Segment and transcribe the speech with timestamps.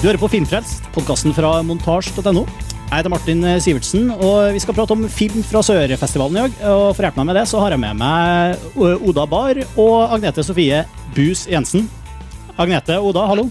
[0.00, 2.46] Du hører på Filmfrelst, podkasten fra montasj.no.
[2.48, 6.54] Jeg heter Martin Sivertsen, og vi skal prate om film fra Sørfestivalen i dag.
[6.70, 10.14] Og For å hjelpe meg med det, så har jeg med meg Oda Bar og
[10.16, 10.78] Agnete Sofie
[11.12, 11.84] Bus Jensen.
[12.56, 13.44] Agnete, Oda, hallo.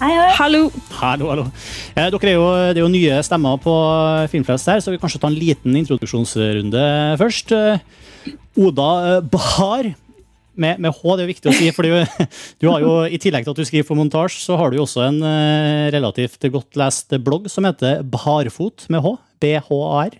[0.00, 0.26] Hei, hei.
[0.40, 0.64] Hallo.
[0.98, 1.44] Hallo, hallo.
[1.94, 3.76] Eh, dere er jo, det er jo nye stemmer på
[4.34, 6.82] Filmfrelst her, så vi kan kanskje ta en liten introduksjonsrunde
[7.22, 7.54] først.
[7.54, 9.92] Eh, Oda eh, Bar
[10.56, 11.70] med, med, H, det er jo viktig å si.
[11.76, 11.86] for
[12.60, 14.84] du har jo, I tillegg til at du skriver for montasje, så har du jo
[14.86, 19.16] også en uh, relativt godt lest blogg som heter Barfot med H.
[19.42, 20.16] BHR.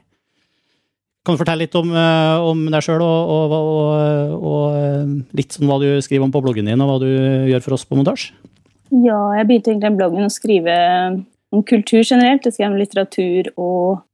[1.26, 5.70] Kan du fortelle litt om, uh, om deg sjøl og, og, og, og, litt sånn
[5.70, 7.08] hva du skriver om på bloggen din, og hva du
[7.50, 8.36] gjør for oss på montasje?
[8.94, 10.76] Ja, jeg begynte egentlig bloggen å skrive
[11.50, 12.46] om kultur generelt.
[12.46, 14.04] Jeg skrev om litteratur og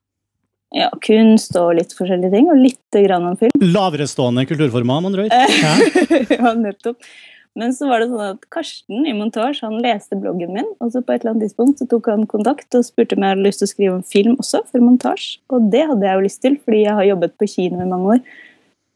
[0.76, 3.52] ja, kunst og litt forskjellige ting, og litt grann om film.
[3.60, 6.32] Laverestående kulturformer, med andre ord.
[6.38, 7.12] ja, nettopp.
[7.58, 11.02] Men så var det sånn at Karsten i montasje han leste bloggen min, og så
[11.04, 13.60] på et eller annet tidspunkt så tok han kontakt og spurte om jeg hadde lyst
[13.60, 15.42] til å skrive om film også, for montasje.
[15.52, 18.16] Og det hadde jeg jo lyst til, fordi jeg har jobbet på kino i mange
[18.16, 18.22] år.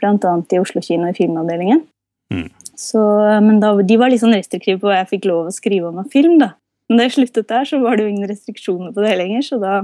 [0.01, 1.85] Blant annet i Oslo kino i filmavdelingen.
[2.33, 2.49] Mm.
[2.77, 3.03] Så,
[3.45, 6.01] men da, de var litt sånn restriktive på hva jeg fikk lov å skrive om
[6.01, 6.39] av film.
[6.41, 6.55] da.
[6.89, 9.61] Men da jeg sluttet der, så var det jo ingen restriksjoner på det lenger, så
[9.61, 9.77] da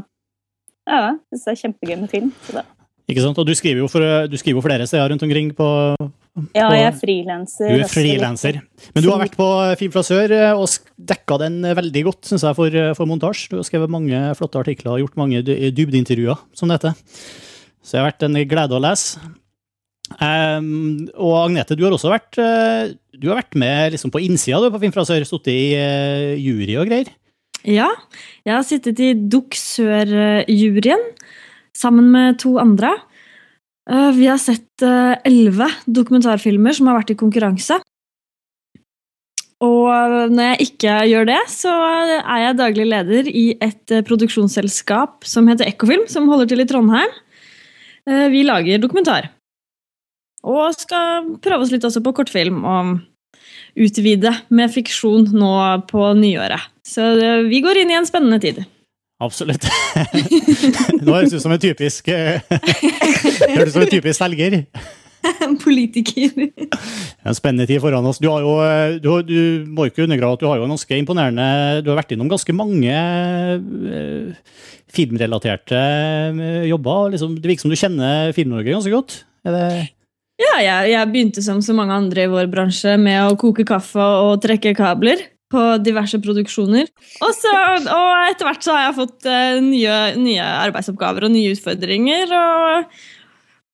[0.88, 2.32] ja, jeg syns det er kjempegøy med film.
[3.10, 3.38] Ikke sant?
[3.38, 6.68] Og du skriver jo for, du skriver jo flere steder rundt omkring på, på Ja,
[6.72, 7.68] jeg er frilanser.
[7.68, 8.60] Du er frilanser.
[8.94, 9.48] Men du har vært på
[9.80, 10.70] Film fra sør eh, og
[11.12, 13.50] dekka den veldig godt, syns jeg, for, for montasje.
[13.52, 16.98] Du har skrevet mange flotte artikler og gjort mange dybdeintervjuer, som det heter.
[17.82, 19.32] Så det har vært en glede å lese.
[20.12, 24.68] Um, og Agnete, du har også vært, du har vært med liksom, på innsida du,
[24.70, 25.26] på Film fra sør.
[25.26, 27.10] Sittet i uh, jury og greier.
[27.62, 27.88] Ja,
[28.42, 31.02] jeg har sittet i Dukk Sør-juryen
[31.78, 32.96] sammen med to andre.
[33.90, 37.78] Eh, vi har sett eh, elleve dokumentarfilmer som har vært i konkurranse.
[39.62, 41.72] Og når jeg ikke gjør det, så
[42.18, 46.66] er jeg daglig leder i et eh, produksjonsselskap som heter Ekkofilm, som holder til i
[46.66, 47.14] Trondheim.
[48.02, 49.28] Vi lager dokumentar.
[50.42, 52.64] Og skal prøve oss litt også på kortfilm.
[52.66, 52.96] og
[53.78, 55.54] utvide med fiksjon nå
[55.88, 56.70] på nyåret.
[56.86, 57.12] Så
[57.46, 58.64] vi går inn i en spennende tid.
[59.22, 59.68] Absolutt.
[61.04, 62.42] Nå høres ut som en typisk eh,
[63.54, 64.58] Høres ut som en typisk selger.
[65.62, 66.48] Politiker.
[67.22, 68.18] En spennende tid foran oss.
[68.18, 71.46] Du, har jo, eh, du, du må ikke undergrave at du har jo ganske imponerende
[71.84, 74.34] Du har vært innom ganske mange eh,
[74.92, 75.82] filmrelaterte
[76.66, 77.14] jobber.
[77.14, 79.20] Liksom, det virker som du kjenner Film-Norge ganske godt?
[79.46, 79.68] Er det
[80.42, 84.02] ja, jeg, jeg, begynte som så mange andre i vår bransje med å koke kaffe
[84.02, 85.22] og trekke kabler
[85.52, 86.88] på diverse produksjoner.
[87.20, 87.52] Og, så,
[87.92, 92.32] og etter hvert så har jeg fått uh, nye, nye, arbeidsoppgaver og nye utfordringer.
[92.38, 93.02] Og,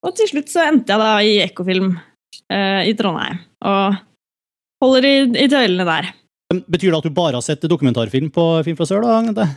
[0.03, 3.43] og, til slutt så endte jeg da i Ekofilm uh, i Trondheim.
[3.69, 4.01] Og
[4.83, 5.15] holder i,
[5.45, 6.11] i, tøylene der.
[6.67, 9.05] Betyr det at du bare har sett dokumentarfilm på Film fra Sør?
[9.05, 9.49] da, Agnete?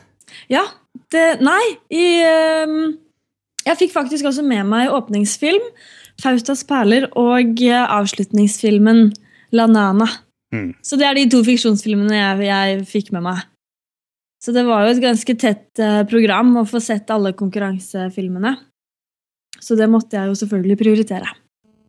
[0.51, 0.67] Ja.
[1.11, 1.61] Det, nei.
[1.95, 2.05] I,
[2.67, 2.93] um,
[3.65, 5.63] jeg fikk faktisk også med meg åpningsfilm.
[6.21, 9.09] Faustas perler og eh, avslutningsfilmen
[9.55, 10.07] La Nana.
[10.51, 10.73] Mm.
[10.83, 13.45] Så det er de to fiksjonsfilmene jeg, jeg, fikk med meg.
[14.41, 18.55] Så det var jo et ganske tett uh, program å få sett alle konkurransefilmene.
[19.61, 21.29] Så det måtte jeg jo selvfølgelig prioritere.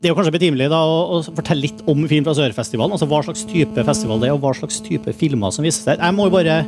[0.03, 2.93] Det er jo kanskje betimelig da, å, å, fortelle litt om Film fra Sør-festivalen.
[2.93, 6.03] altså Hva slags type festival det er, og hva slags type filmer som vises der.
[6.03, 6.61] Jeg må jo bare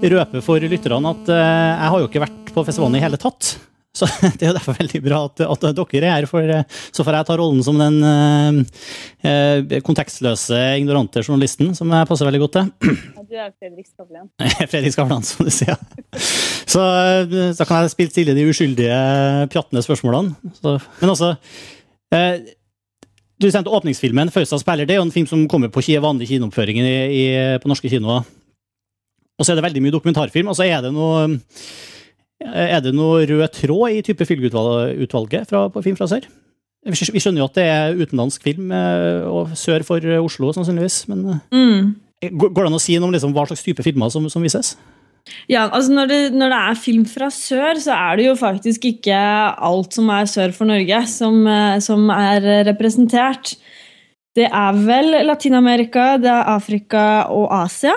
[0.00, 1.40] røpe for lytterne at uh,
[1.76, 3.54] jeg har jo ikke vært på festivalen i hele tatt.
[4.00, 7.04] Så Det er jo derfor veldig bra at, at, dere er her, for eh, så
[7.04, 8.60] får jeg ta rollen som den eh,
[9.28, 12.70] eh, kontekstløse, ignorante journalisten, som jeg passer veldig godt til.
[13.20, 14.30] Ja, du er Fredrik Skavlan.
[14.72, 15.76] Fredrik Skavlan, som du sier.
[16.70, 18.96] Så eh, da kan jeg spille stille de uskyldige,
[19.52, 20.54] pjattende spørsmålene.
[20.56, 21.34] Så, men altså
[22.14, 22.42] eh,
[23.40, 24.88] Du sendte åpningsfilmen 'Fausta spiller'.
[24.88, 26.80] Det er jo en film som kommer på vanlig kinooppføring
[27.62, 28.26] på norske kinoer.
[29.40, 30.50] Og så er det veldig mye dokumentarfilm.
[30.52, 31.38] Og så er det noe
[32.40, 36.28] er det noe rød tråd i type filmutvalget fra, på Film fra sør?
[36.80, 41.02] Vi skjønner jo at det er utenlandsk film, eh, og sør for Oslo sannsynligvis.
[41.12, 42.38] Men eh, mm.
[42.40, 44.72] går det an å si noe om liksom, hva slags type filmer som, som vises?
[45.50, 48.86] Ja, altså når det, når det, er film fra sør, så er det jo faktisk
[48.88, 49.18] ikke
[49.68, 53.58] alt som er sør for Norge, som, eh, som er representert.
[54.38, 57.04] Det er vel Latin-Amerika, det er Afrika
[57.34, 57.92] og Asia.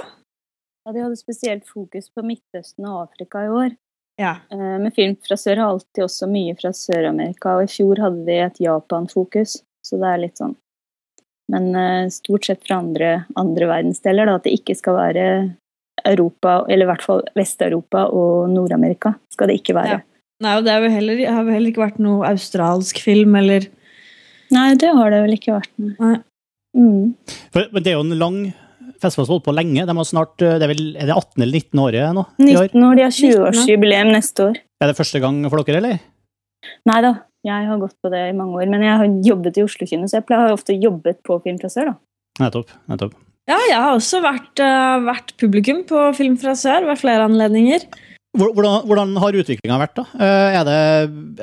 [0.83, 3.71] Ja, De hadde spesielt fokus på Midtøsten og Afrika i år.
[4.21, 4.35] Ja.
[4.51, 8.25] Eh, men film fra sør har alltid også mye fra Sør-Amerika, og i fjor hadde
[8.27, 10.55] de et Japan-fokus, så det er litt sånn.
[11.51, 15.25] Men uh, stort sett fra andre, andre verdensdeler, da, at det ikke skal være
[16.07, 19.99] Europa, eller i hvert fall Vest-Europa og Nord-Amerika skal det ikke være.
[19.99, 20.05] Ja.
[20.43, 23.69] Nei, og det har vel heller, har heller ikke vært noe australsk film, eller
[24.53, 25.71] Nei, det har det vel ikke vært.
[25.81, 26.15] Nei.
[26.77, 27.13] Mm.
[27.53, 28.39] For, men det er jo en lang
[29.01, 29.85] festival har holdt på lenge.
[29.89, 32.25] De har snart, det er, vel, er det 18 eller 19 år nå?
[32.39, 34.63] 19 år, De har 20-årsjubileum neste år.
[34.83, 36.01] Er det første gang for dere, eller?
[36.89, 37.13] Nei da,
[37.43, 38.69] jeg har gått på det i mange år.
[38.71, 41.71] Men jeg har jobbet i Oslo kino, så jeg har ofte jobbet på Film fra
[41.71, 41.91] sør.
[41.91, 41.99] da.
[42.43, 42.71] Nettopp.
[42.89, 43.19] nettopp.
[43.49, 47.85] Ja, jeg har også vært, uh, vært publikum på Film fra sør ved flere anledninger.
[48.33, 49.99] Hvordan, hvordan har utviklinga vært?
[49.99, 50.05] da?
[50.15, 50.77] Uh, er det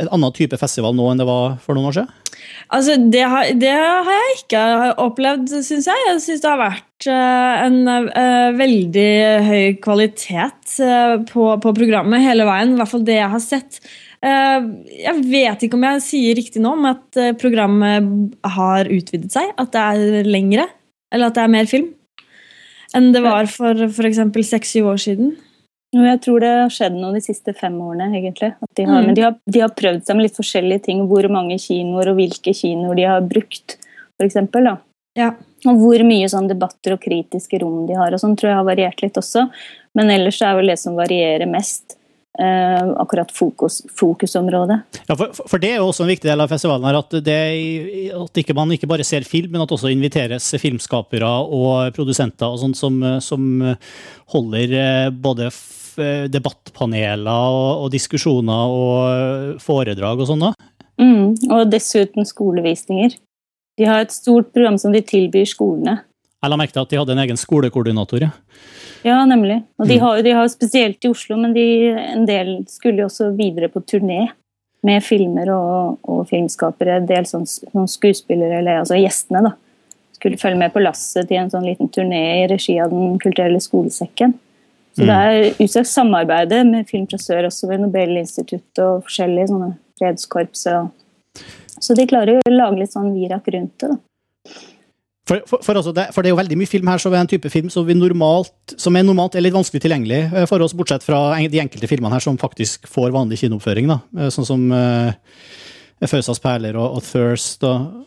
[0.03, 2.30] en annen type festival nå enn det var for noen år siden?
[2.71, 4.63] Altså, det har, det har jeg ikke
[5.03, 6.05] opplevd, syns jeg.
[6.07, 9.11] Jeg syns det har vært uh, en uh, veldig
[9.49, 10.77] høy kvalitet
[11.33, 12.77] på, på, programmet hele veien.
[12.77, 13.81] I hvert fall det jeg har sett.
[14.23, 19.51] jeg vet ikke om jeg sier riktig nå om at programmet har utvidet seg.
[19.59, 20.69] At det er lengre.
[21.11, 21.91] Eller at det er mer film.
[22.95, 24.23] Enn det var for f.eks.
[24.51, 25.35] seks-syv år siden.
[25.91, 28.13] Jeg tror det har skjedd noe de siste fem årene.
[28.15, 28.53] egentlig.
[28.79, 29.07] De har, mm.
[29.07, 31.03] Men de har, de har, prøvd seg med litt forskjellige ting.
[31.11, 33.79] Hvor mange kinoer og hvilke kinoer de har brukt,
[34.21, 34.39] f.eks.
[35.19, 35.33] Ja.
[35.69, 38.15] Og hvor mye sånn debatter og kritiske rom de har.
[38.15, 39.49] og sånn tror jeg har variert litt også.
[39.99, 41.99] Men ellers er vel det som varierer mest,
[42.41, 44.77] akkurat fokus, fokusområdet.
[45.09, 47.39] Ja, for, for, det er jo også en viktig del av festivalen her, at, det,
[48.15, 52.63] at ikke man ikke bare ser film, men at også inviteres filmskapere og produsenter og
[52.63, 53.51] sånt som, som
[54.31, 55.51] holder eh, både
[56.01, 60.47] Eh, debattpaneler og, og diskusjoner og foredrag og sånn?
[61.01, 63.17] Mm, og dessuten skolevisninger.
[63.81, 66.01] De har et stort program som de tilbyr skolene.
[66.41, 68.25] Jeg la merke til at de hadde en egen skolekoordinator.
[68.25, 68.31] Ja,
[69.05, 69.61] ja nemlig.
[69.81, 70.05] Og de mm.
[70.05, 71.65] har, de har spesielt i Oslo, men de,
[72.15, 74.23] en del skulle jo også videre på turné
[74.87, 77.01] med filmer og, og filmskapere.
[77.03, 79.57] En del sånn, sånn skuespillere, eller altså gjestene, da.
[80.17, 83.61] Skulle følge med på lasset til en sånn liten turné i regi av Den kulturelle
[83.61, 84.35] skolesekken.
[84.97, 89.71] Så det er utstrakt samarbeid med Film fra sør, også ved Nobelinstituttet og forskjellige sånne
[90.01, 90.67] fredskorps.
[91.81, 93.93] Så de klarer jo å lage litt sånn virak rundt det.
[93.95, 93.99] da.
[95.31, 97.23] For, for, for, altså det, for, det, er jo veldig mye film her som er
[97.23, 100.75] en type film som, normalt, som er normalt er litt vanskelig tilgjengelig eh, for oss,
[100.75, 103.87] bortsett fra de enkelte filmene her som faktisk får vanlig kinooppføring.
[103.93, 104.01] da.
[104.19, 105.13] Eh, sånn som uh,
[106.03, 108.03] Fausas perler og, og Thirst og,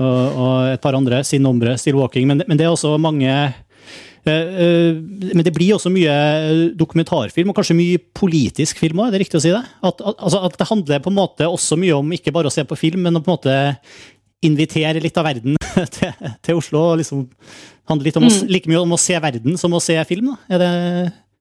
[0.00, 1.20] og, og, et par andre.
[1.28, 2.30] Sin Ombre, Still Walking.
[2.30, 3.36] Men, men det er også mange
[4.26, 4.96] Eh, eh,
[5.34, 6.14] men det blir også mye
[6.74, 9.62] dokumentarfilm, og kanskje mye politisk film òg, er det riktig å si det?
[9.86, 12.64] At, altså, at, det handler på en måte også mye om ikke bare å se
[12.66, 13.56] på film, men å på en måte
[14.46, 15.58] invitere litt av verden
[15.96, 16.82] til, til Oslo.
[16.92, 17.26] og liksom
[17.86, 18.32] handler litt om mm.
[18.32, 20.32] å, like mye om å se verden som å se film.
[20.32, 20.56] Da.
[20.56, 20.72] Er det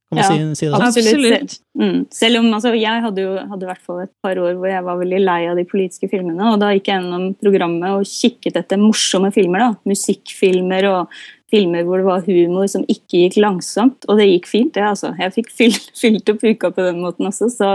[0.06, 0.84] kan man ja, si, si det sånn?
[0.86, 1.56] Absolutt.
[1.81, 2.02] Mm.
[2.13, 4.86] Selv om altså, jeg hadde jo hadde i hvert fall et par år hvor jeg
[4.86, 6.52] var veldig lei av de politiske filmene.
[6.52, 9.66] og Da gikk jeg gjennom programmet og kikket etter morsomme filmer.
[9.66, 11.18] da, Musikkfilmer og
[11.52, 14.06] filmer hvor det var humor som ikke gikk langsomt.
[14.06, 14.86] Og det gikk fint, det.
[14.86, 15.16] altså.
[15.18, 17.50] Jeg fikk fylt, fylt opp uka på den måten også.
[17.50, 17.74] Så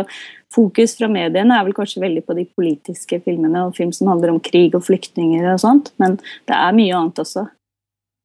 [0.55, 4.35] fokus fra mediene er vel kanskje veldig på de politiske filmene og film som handler
[4.35, 6.19] om krig og flyktninger og sånt, men
[6.50, 7.47] det er mye annet også.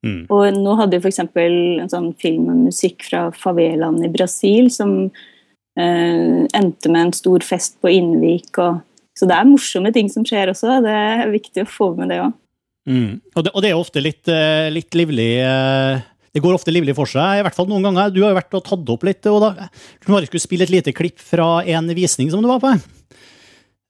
[0.06, 0.26] Mm.
[0.30, 1.22] Og nå hadde vi f.eks.
[1.26, 4.98] en sånn film med musikk fra favelaen i Brasil som
[5.80, 8.52] eh, endte med en stor fest på Innvik.
[8.62, 8.84] Og,
[9.18, 10.80] så det er morsomme ting som skjer også.
[10.86, 12.36] Det er viktig å få med det òg.
[12.86, 13.18] Mm.
[13.34, 16.04] Og, og, det, er ofte litt, eh, litt, livlig eh,
[16.36, 18.10] Det går ofte livlig for seg, i hvert fall noen ganger.
[18.12, 19.24] Du har jo vært og tatt opp litt.
[19.32, 19.70] og da,
[20.04, 22.74] Du bare skulle spille et lite klipp fra en visning som du var på.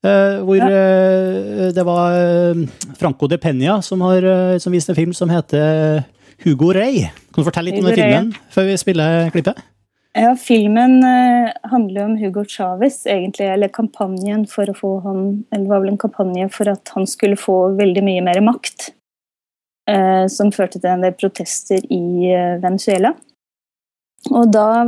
[0.06, 2.14] Uh, hvor uh, det var
[3.00, 6.04] Franco de Penya som, har, uh, som viste en film som heter
[6.44, 7.08] Hugo Rey.
[7.34, 8.52] Kan du fortelle litt Hugo om den filmen Rey.
[8.54, 9.64] før vi spiller klippet?
[10.16, 11.02] Ja, Filmen
[11.68, 16.00] handler om Hugo Chávez, egentlig, eller kampanjen for å få han Eller var vel en
[16.00, 18.94] kampanje for at han skulle få veldig mye mer makt.
[19.86, 23.12] Som førte til en del protester i Venezuela.
[24.34, 24.86] Og da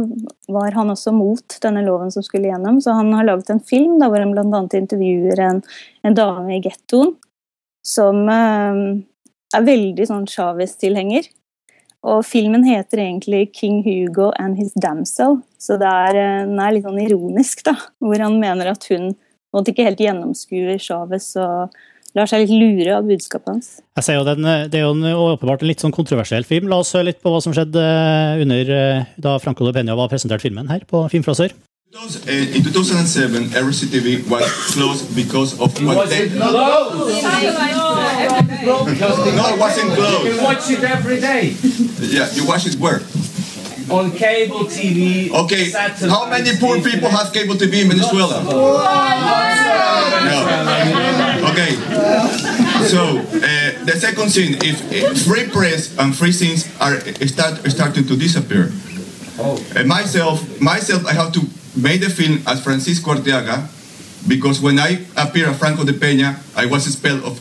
[0.49, 3.97] var han også mot denne loven som skulle gjennom, så han har laget en film
[4.01, 4.61] da, hvor han bl.a.
[4.79, 5.61] intervjuer en,
[6.01, 7.13] en, dame i gettoen
[7.85, 8.79] som eh,
[9.55, 11.29] er veldig sånn Chávez-tilhenger.
[12.07, 16.73] Og filmen heter egentlig 'King Hugo and His Damsel', så det er, eh, den er
[16.73, 17.75] litt sånn ironisk, da.
[18.01, 19.13] Hvor han mener at hun
[19.53, 21.77] måtte ikke helt gjennomskue Chávez og
[22.17, 23.69] lar seg litt lure av budskapet hans.
[23.97, 25.05] Jeg ser jo den, Det er jo en,
[25.35, 26.69] åpenbart en litt sånn kontroversiell film.
[26.71, 29.97] La oss høre litt på hva som skjedde eh, under eh, da Franco de Peña
[29.97, 31.55] var presentert filmen her på Film sør.
[32.27, 36.29] In 2007, RCTV TV was closed because of what they...
[36.29, 36.91] No, no,
[39.47, 40.25] it wasn't closed.
[40.25, 41.55] You can watch it every day.
[42.01, 42.99] Yeah, you watch it where?
[43.89, 45.31] On cable TV.
[45.31, 45.71] Okay,
[46.09, 48.43] how many poor people have cable TV in Venezuela?
[48.43, 48.83] No.
[51.51, 51.71] Okay.
[52.87, 58.05] So uh, the second thing, if, if free press and free things are start starting
[58.07, 58.71] to disappear,
[59.39, 59.59] oh.
[59.75, 61.41] uh, myself, myself, I have to
[61.75, 63.67] make the film as Francisco Arteaga
[64.27, 67.39] because when I appear at Franco de Peña, I was expelled of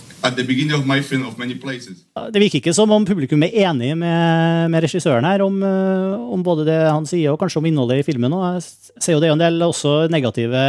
[2.33, 6.43] Det virker ikke som om publikum er enig med, med regissøren her om, eh, om,
[6.47, 8.35] både det han sier og kanskje om innholdet i filmen.
[8.35, 8.67] Og jeg
[9.05, 10.63] ser jo det er en del også negative,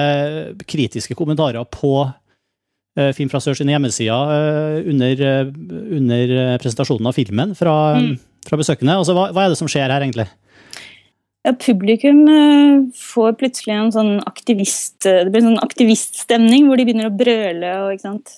[0.68, 5.54] kritiske kommentarer på uh, Film fra Sør sine hjemmesider uh, under, uh,
[6.00, 6.34] under,
[6.64, 8.12] presentasjonen av filmen fra, mm.
[8.50, 8.98] fra besøkende.
[8.98, 10.28] Altså, hva, hva er det som skjer her, egentlig?
[11.48, 12.26] Ja, publikum
[12.98, 17.70] får plutselig en sånn aktivist, det blir en sånn aktiviststemning hvor de begynner å brøle
[17.86, 18.34] og ikke sant,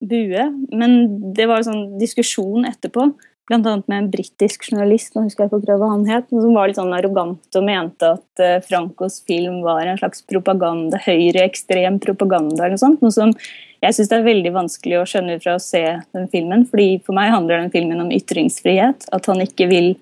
[0.00, 0.46] bue.
[0.72, 0.96] Men
[1.36, 3.10] det var en sånn diskusjon etterpå,
[3.50, 3.82] bl.a.
[3.86, 6.94] med en britisk journalist nå husker jeg ikke hva han het, som var litt sånn
[6.94, 12.84] arrogant og mente at uh, Francos film var en slags propaganda, høyreekstrem propaganda eller noe
[12.84, 13.02] sånt.
[13.02, 13.34] Noe som
[13.82, 15.82] jeg syns er veldig vanskelig å skjønne ut fra å se
[16.14, 16.62] den filmen.
[16.70, 19.08] fordi For meg handler den filmen om ytringsfrihet.
[19.10, 19.94] At han ikke vil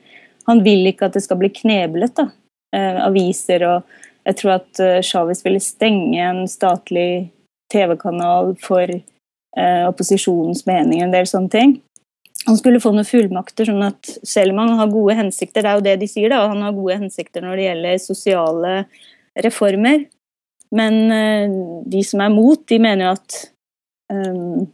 [0.48, 2.14] Han vil ikke at det skal bli kneblet.
[2.16, 2.28] da,
[2.76, 3.82] uh, Aviser og
[4.26, 7.30] Jeg tror at uh, Chavez ville stenge en statlig
[7.72, 8.90] TV-kanal for
[9.56, 11.76] eh, opposisjonens mening, en del sånne ting.
[12.46, 15.78] Han skulle få noen fullmakter, sånn at selv om han har gode hensikter, det er
[15.78, 18.74] jo det de sier, da, han har gode hensikter når det gjelder sosiale
[19.44, 20.06] reformer,
[20.70, 21.56] men eh,
[21.90, 23.38] de som er mot, de mener jo at
[24.12, 24.68] um,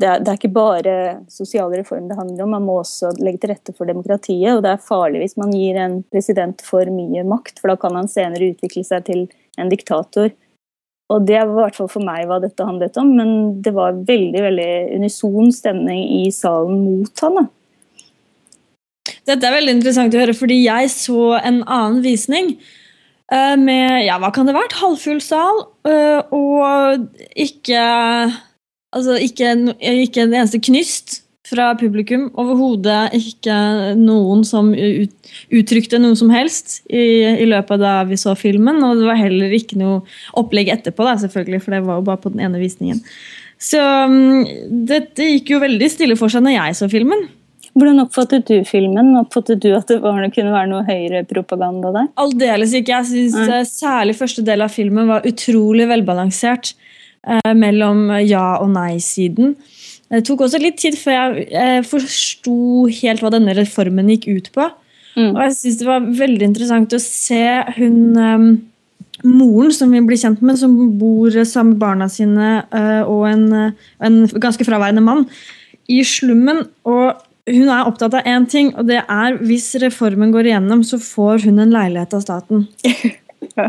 [0.00, 0.94] det, er, det er, ikke bare
[1.28, 4.54] sosiale reformer det handler om, man må også legge til rette for demokratiet.
[4.54, 7.98] Og det er farlig hvis man gir en president for mye makt, for da kan
[7.98, 9.26] han senere utvikle seg til
[9.60, 10.32] en diktator.
[11.10, 13.30] Og det var i hvert fall for meg hva dette handlet om, men
[13.64, 17.40] det var veldig veldig unison stemning i salen mot han.
[17.40, 17.46] Da.
[19.32, 22.52] Dette er veldig interessant å høre, fordi jeg så en annen visning
[23.32, 27.82] uh, med ja, hva kan det ha vært, halvfull sal, uh, og ikke
[28.90, 32.28] Altså ikke, ikke en eneste knyst fra publikum.
[32.38, 33.56] Overhodet ikke
[33.98, 37.02] noen som ut, uttrykte noe som helst i,
[37.34, 38.80] i, løpet da vi så filmen.
[38.86, 40.00] Og det var heller ikke noe
[40.38, 43.02] opplegg etterpå, da, selvfølgelig, for det var jo bare på den ene visningen.
[43.60, 44.46] Så um,
[44.88, 47.28] dette gikk jo veldig stille for seg når jeg så filmen.
[47.78, 49.12] Hvordan oppfattet du filmen?
[49.20, 52.08] Oppfattet du at det, var, kunne være noe høyrepropaganda der?
[52.20, 52.96] Aldeles ikke.
[52.96, 58.72] Jeg synes eh, Særlig første del av filmen var utrolig velbalansert eh, mellom ja- og
[58.74, 59.54] nei-siden.
[60.10, 62.56] Det tok også litt tid før jeg, jeg forsto
[63.00, 64.66] helt hva denne reformen gikk ut på.
[65.14, 65.30] Mm.
[65.34, 67.44] Og jeg synes det var veldig interessant å se
[67.76, 68.50] hun um,
[69.26, 73.46] moren som vi blir kjent med, som bor sammen med barna sine uh, og en,
[74.02, 75.26] en, ganske fraværende mann,
[75.90, 76.64] i slummen.
[76.88, 81.00] Og hun er opptatt av én ting, og det er hvis reformen går igjennom, så
[81.02, 82.66] får hun en leilighet av staten.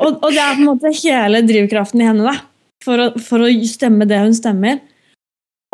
[0.00, 2.36] og, og, det er på en måte hele drivkraften i henne da,
[2.84, 4.80] for å, for å stemme det hun stemmer.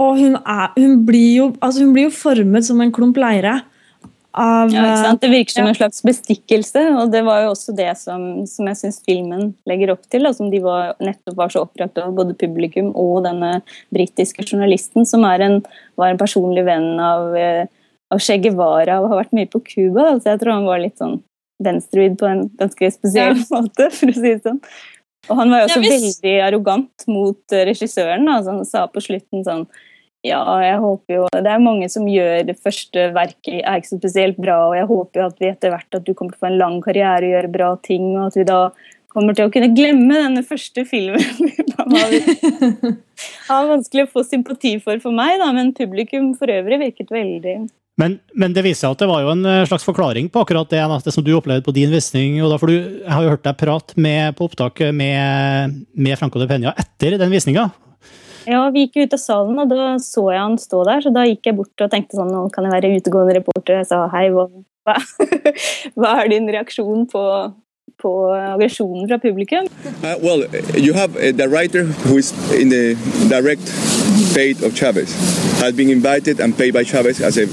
[0.01, 3.61] Og hun, er, hun, blir jo, altså hun, blir jo, formet som en klump leire.
[4.33, 5.13] Av, ja?
[5.21, 5.73] Det virker som ja.
[5.75, 9.93] en slags bestikkelse, og det var jo også det som, som jeg syns filmen legger
[9.93, 10.25] opp til.
[10.29, 13.59] Og som de var, nettopp var så opprørt av, både publikum og denne
[13.93, 15.61] britiske journalisten, som en,
[16.01, 17.69] var en personlig venn av, eh,
[18.13, 20.15] av Che Guevara og har vært mye på Cuba.
[20.17, 21.21] Så jeg tror han var litt sånn
[21.63, 23.47] venstrevidd på en ganske spesiell ja.
[23.55, 24.63] måte, for å si det sånn.
[25.31, 25.95] Og han var jo også ja, hvis...
[25.95, 28.29] veldig arrogant mot eh, regissøren.
[28.29, 29.67] Altså, han sa på slutten sånn
[30.27, 34.01] Ja, jeg håper jo Det er mange som gjør det første verket er ikke så
[34.01, 36.47] spesielt bra, og jeg håper jo at vi etter hvert at du kommer til å
[36.47, 38.63] få en lang karriere og gjøre bra ting, og at vi da
[39.13, 41.21] kommer til å kunne glemme denne første filmen.
[41.69, 41.77] det
[43.49, 47.61] var vanskelig å få sympati for for meg, da, men publikum for øvrig virket veldig
[48.01, 50.71] men, men, det viser seg at det var jo en eh, slags forklaring på akkurat
[50.73, 52.39] det, det som du opplevde på din visning.
[52.43, 56.19] og da får du, Jeg har jo hørt deg prate med, på opptak med, med
[56.21, 57.69] Franco de Penya etter den visninga.
[58.49, 61.03] Ja, vi gikk ut av salen, og da så jeg han stå der.
[61.05, 63.83] Så da gikk jeg bort og tenkte sånn Nå kan jeg være utegående reporter.
[63.83, 64.49] Jeg sa hei, hva,
[65.95, 67.23] hva er din reaksjon på,
[68.03, 69.67] på aggresjonen fra publikum?
[70.03, 70.41] Uh, well,
[70.75, 72.97] you have uh, the writer who is in the
[73.29, 73.69] direct
[74.35, 75.11] fate of Chavez
[75.61, 77.47] has been invited and paid by Chavez as a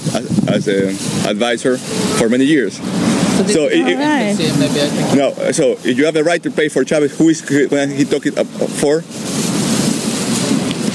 [0.47, 0.89] as, a
[1.29, 1.77] advisor
[2.17, 2.77] for many years.
[2.77, 5.15] So, so it, it, right.
[5.15, 7.41] no, so if you have the right to pay for Chavez, who is
[7.71, 8.33] when he talking
[8.81, 9.03] for?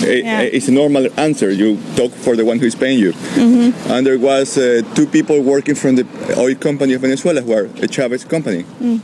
[0.04, 0.40] Yeah.
[0.40, 1.50] It's a normal answer.
[1.50, 3.12] You talk for the one who is paying you.
[3.36, 3.90] Mm -hmm.
[3.92, 6.04] And there was uh, two people working from the
[6.36, 8.64] oil company of Venezuela who are a Chavez company.
[8.80, 9.00] Mm.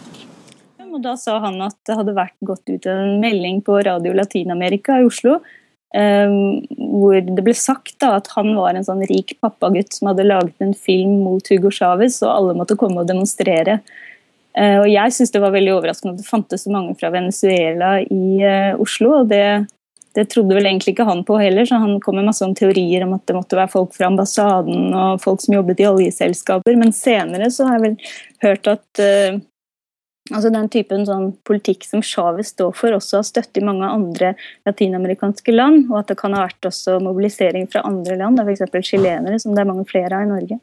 [0.90, 5.00] Og da sa han at det hadde vært gått ut en melding på Radio Latin-Amerika
[5.00, 5.38] i Oslo
[5.90, 10.28] Um, hvor det ble sagt da, at han var en sånn rik pappagutt som hadde
[10.28, 13.80] laget en film mot Hugo Chávez, og alle måtte komme og demonstrere.
[14.54, 17.96] Uh, og Jeg syns det var veldig overraskende at det fantes så mange fra Venezuela
[18.06, 19.16] i uh, Oslo.
[19.18, 19.66] og det,
[20.14, 23.08] det, trodde vel egentlig ikke han på heller, så han kom med masse om teorier
[23.08, 26.78] om at det måtte være folk fra ambassaden og folk som jobbet i oljeselskaper.
[26.78, 28.14] Men senere så har jeg vel
[28.46, 29.42] hørt at uh,
[30.30, 34.34] Altså Den typen sånn politikk som Chávez står for, også har støtte i mange andre
[34.68, 35.88] latinamerikanske land.
[35.90, 38.66] Og at det kan ha vært også mobilisering fra andre land, f.eks.
[38.86, 40.60] chilenere, som det er mange flere av i Norge.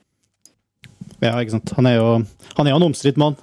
[1.23, 1.73] Ja, ikke sant.
[1.77, 2.07] Han er jo,
[2.57, 3.37] han er jo en omstridt mann.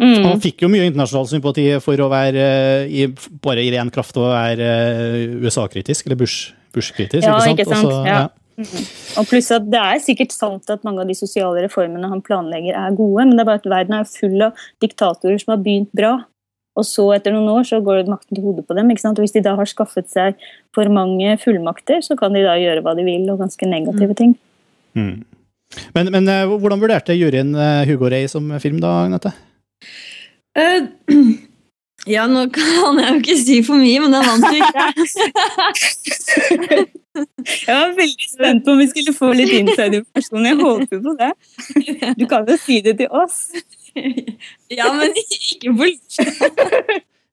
[0.00, 0.24] Mm.
[0.26, 3.04] Han fikk jo mye internasjonal sympati for å være eh, i,
[3.44, 7.22] bare i ren kraft å være eh, USA-kritisk, eller Bush-kritisk.
[7.22, 7.62] Ja, ikke sant?
[7.62, 7.90] ikke sant?
[7.90, 8.24] Også, ja.
[8.24, 8.43] Ja.
[8.54, 12.76] Og pluss at Det er sikkert sant at mange av de sosiale reformene han planlegger,
[12.78, 15.90] er gode, men det er bare at verden er full av diktatorer som har begynt
[15.96, 16.16] bra.
[16.74, 18.90] Og så etter noen år så går makten til hodet på dem.
[18.90, 19.18] ikke sant?
[19.18, 20.40] Og Hvis de da har skaffet seg
[20.74, 24.34] for mange fullmakter, så kan de da gjøre hva de vil, og ganske negative ting.
[24.98, 25.22] Mm.
[25.94, 29.34] Men, men eh, hvordan vurderte juryen eh, Hugo Rey som film, da, Agnete?
[30.58, 30.86] Eh,
[32.10, 34.82] ja, nå kan jeg jo ikke si for mye, men den vant jo ikke.
[37.14, 40.46] Jeg var veldig spent på om vi skulle få litt inside-informasjon.
[40.48, 41.28] Jeg håper på det.
[42.18, 43.44] Du kan jo si det til oss.
[43.94, 45.90] Ja, men ikke på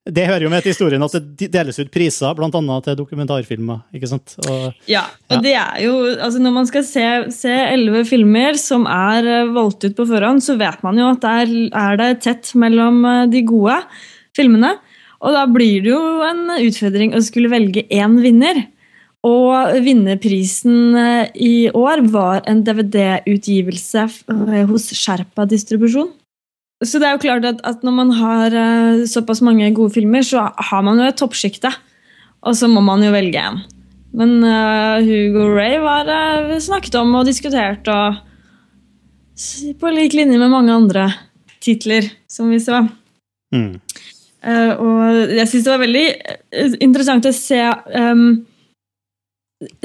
[0.01, 2.77] Det hører jo med til historien at det deles ut priser, bl.a.
[2.81, 3.83] til dokumentarfilmer.
[3.93, 4.33] ikke sant?
[4.49, 8.87] Og, Ja, og det er jo altså Når man skal se se elleve filmer som
[8.89, 12.49] er eh, valgt ut på forhånd, så vet man jo at der er det tett
[12.57, 13.77] mellom eh, de gode
[14.41, 14.75] filmene.
[15.21, 18.65] Og da blir det jo en utfordring å skulle velge én vinner.
[19.27, 26.09] Og vinnerprisen eh, i år var en DVD-utgivelse eh, hos Sherpa Distribusjon.
[26.81, 30.25] Så det er jo klart at, at når man har eh, såpass mange gode filmer,
[30.25, 31.69] så har man jo et toppsjikte.
[32.41, 33.61] Og så må man jo velge en.
[34.17, 38.17] Men uh, Hugo Ray var uh, snakket om og diskutert og
[39.79, 41.05] på lik linje med mange andre
[41.63, 42.81] titler som vi så.
[43.55, 43.77] mm.
[44.41, 47.59] Eh, og jeg syns det var veldig eh, interessant å se
[47.93, 48.39] um,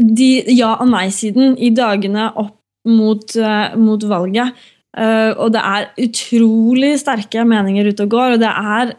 [0.00, 2.54] de ja- og nei-siden i dagene opp
[2.88, 4.56] mot, uh, mot valget.
[4.96, 8.36] Uh, og det er utrolig sterke meninger ute og går.
[8.36, 8.94] Og det er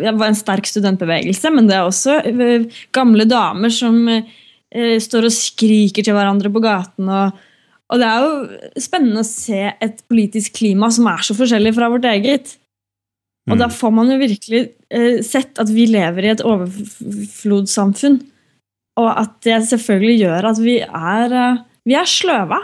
[0.00, 2.16] det var en sterk studentbevegelse, men det er også
[2.94, 4.06] gamle damer som
[4.74, 7.10] står og skriker til hverandre på gaten.
[7.12, 7.44] Og,
[7.92, 11.92] og det er jo spennende å se et politisk klima som er så forskjellig fra
[11.92, 12.56] vårt eget.
[13.50, 13.60] Og Mm.
[13.60, 18.22] da får man jo virkelig eh, sett at vi lever i et overflodssamfunn.
[18.96, 22.60] Og at det selvfølgelig gjør at vi er, eh, vi er sløva,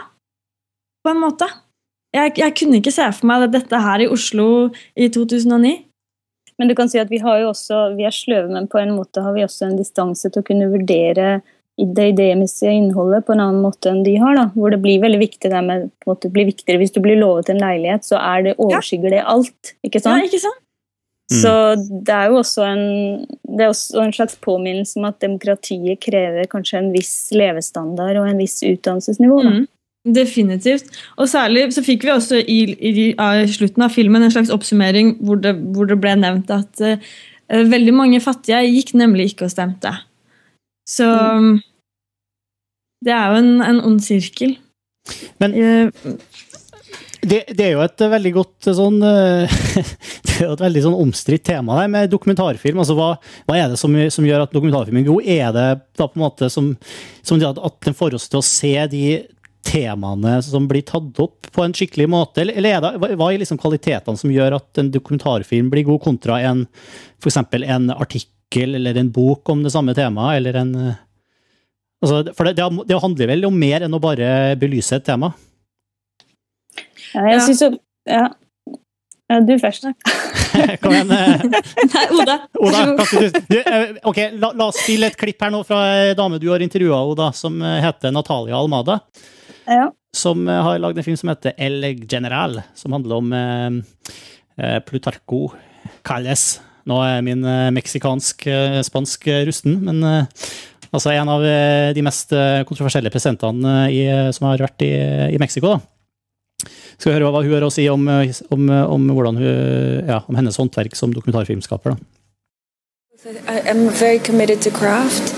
[1.05, 1.47] på en måte.
[2.13, 5.85] Jeg, jeg kunne ikke se for meg dette her i Oslo i 2009.
[6.59, 8.93] Men du kan si at vi har jo også, vi er sløve, men på en
[8.95, 11.41] måte har vi også en distanse til å kunne vurdere
[11.81, 14.35] det idémessige innholdet på en annen måte enn de har.
[14.37, 16.77] da, Hvor det blir veldig viktig det med, på en måte blir viktigere.
[16.77, 19.73] Hvis du blir lovet en leilighet, så er det overskygger det alt.
[19.83, 20.21] ikke sant?
[20.21, 20.59] Ja, ikke sant?
[21.31, 22.85] Så det er jo også en,
[23.47, 28.27] det er også en slags påminnelse om at demokratiet krever kanskje en viss levestandard og
[28.27, 29.41] en viss utdannelsesnivå.
[29.45, 29.53] da.
[29.55, 29.67] Mm,
[30.17, 30.91] definitivt.
[31.15, 35.15] Og særlig så fikk vi også i, i, i slutten av filmen en slags oppsummering
[35.23, 37.11] hvor det, hvor det ble nevnt at uh,
[37.71, 39.93] veldig mange fattige gikk nemlig ikke og stemte.
[40.89, 41.07] Så
[43.05, 44.57] det er jo en, en ond sirkel.
[45.41, 45.89] Men Eh,
[47.21, 49.51] det, det er jo et veldig godt sånn eh,
[50.25, 52.79] Det er jo et veldig sånn omstridt tema der med dokumentarfilm.
[52.81, 53.11] altså Hva,
[53.45, 55.27] hva er det som, som gjør at dokumentarfilm er god?
[55.29, 55.67] Er det
[55.99, 56.71] da på en måte som,
[57.21, 59.03] som at, at den får oss til å se de
[59.67, 62.41] temaene som blir tatt opp på en skikkelig måte?
[62.41, 66.39] Eller, er det, hva- er liksom kvalitetene som gjør at en dokumentarfilm blir god, kontra
[66.49, 66.65] en
[67.21, 67.37] f.eks.
[67.61, 70.41] en artikkel eller en bok om det samme temaet?
[70.41, 70.75] eller en...
[70.89, 70.99] eh,
[72.01, 72.55] Altså, for det,
[72.89, 75.27] det handler vel om mer enn å bare belyse et tema?
[77.13, 77.45] Ja, jeg Ja.
[77.45, 77.69] synes jo,
[78.07, 78.27] ja.
[79.47, 79.83] du først.
[79.87, 79.93] da.
[80.83, 81.11] Kom igjen.
[81.11, 81.43] eh,
[81.93, 82.37] nei, Oda.
[82.59, 82.81] Oda,
[83.47, 86.49] du, eh, ok, la, la oss spille et klipp her nå fra ei dame du
[86.51, 88.99] har intervjua, Oda, som eh, heter Natalia Almada.
[89.67, 89.89] Ja.
[90.15, 93.69] Som eh, har lagd en film som heter El General, som handler om eh,
[94.59, 95.45] eh, Plutarco
[96.03, 96.59] Calles.
[96.89, 100.43] Nå er min eh, meksikansk-spansk rusten, men eh,
[100.91, 104.91] altså en av eh, de mest eh, kontroversielle presidentene som har vært i,
[105.35, 105.75] i Mexico.
[105.77, 105.79] da.
[106.97, 110.21] Skal vi høre hva hun har å si om, eh, om, om, hvordan hun, ja,
[110.27, 111.95] om hennes håndverk som dokumentarfilmskaper.
[111.95, 111.97] da.
[113.47, 115.37] I, I'm very committed to craft,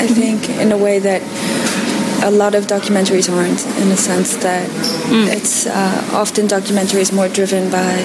[0.00, 1.20] I think, in a way that
[2.24, 4.68] a lot of documentaries aren't, in the sense that
[5.28, 7.96] it's uh, often documentaries more driven by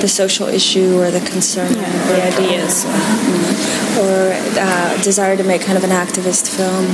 [0.00, 2.84] the social issue or the concern, or the ideas.
[2.84, 3.80] Mm.
[3.98, 6.86] or uh, desire to make kind of an activist film.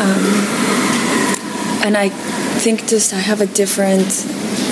[0.00, 0.24] Um,
[1.84, 2.08] and I
[2.64, 4.10] think just I have a different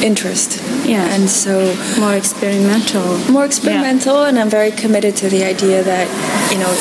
[0.03, 0.61] interest.
[0.87, 1.05] Yeah.
[1.15, 1.53] And so
[1.99, 3.07] More experimental.
[3.33, 6.07] more experimental and i'm very committed to the idea that
[6.53, 6.73] you know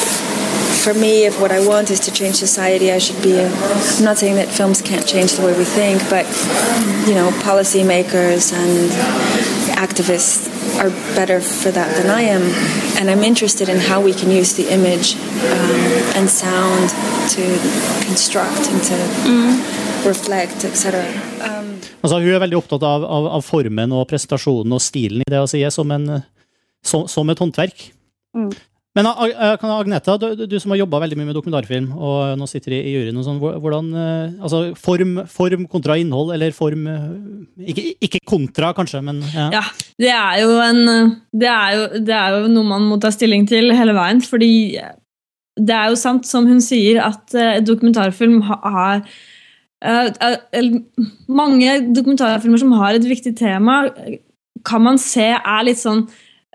[0.84, 4.18] for me if what i want is to change society i should be i'm not
[4.22, 6.26] saying that films can't change the way we think but
[7.08, 8.90] you know policymakers and
[9.76, 10.40] activists
[10.82, 12.44] are better for that than I am,
[13.00, 16.90] and I'm interested in how we can use the image um, and sound
[17.36, 17.44] to
[18.06, 18.98] construct and to
[20.08, 20.64] reflect.
[20.66, 25.30] Um, Altså, hun er veldig opptatt av, av, av formen og presentasjonen og stilen i
[25.32, 26.22] det hun sier, som, en,
[26.86, 27.88] som, som et håndverk.
[28.38, 28.52] Mm.
[28.98, 32.48] Men Ag- Ag- Agneta, du, du som har jobba veldig mye med dokumentarfilm, og nå
[32.50, 36.88] sitter i, i juryen, og sånn, hvordan eh, Altså, form, form kontra innhold, eller form
[36.90, 37.04] eh,
[37.74, 39.50] Ikke, ikke kontra, kanskje, men ja.
[39.60, 39.64] Ja,
[40.02, 40.82] det er jo en
[41.38, 44.52] det er jo, det er jo noe man må ta stilling til hele veien, fordi
[45.58, 49.04] det er jo sant, som hun sier, at eh, dokumentarfilm ha- har
[49.82, 53.84] Mange dokumentarfilmer som har et viktig tema,
[54.66, 56.08] kan man se er litt sånn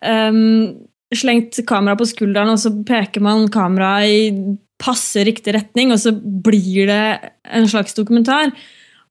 [0.02, 0.72] um,
[1.12, 6.14] Slengt kamera på skulderen, og så peker man kameraet i passe riktig retning, og så
[6.16, 8.48] blir det en slags dokumentar.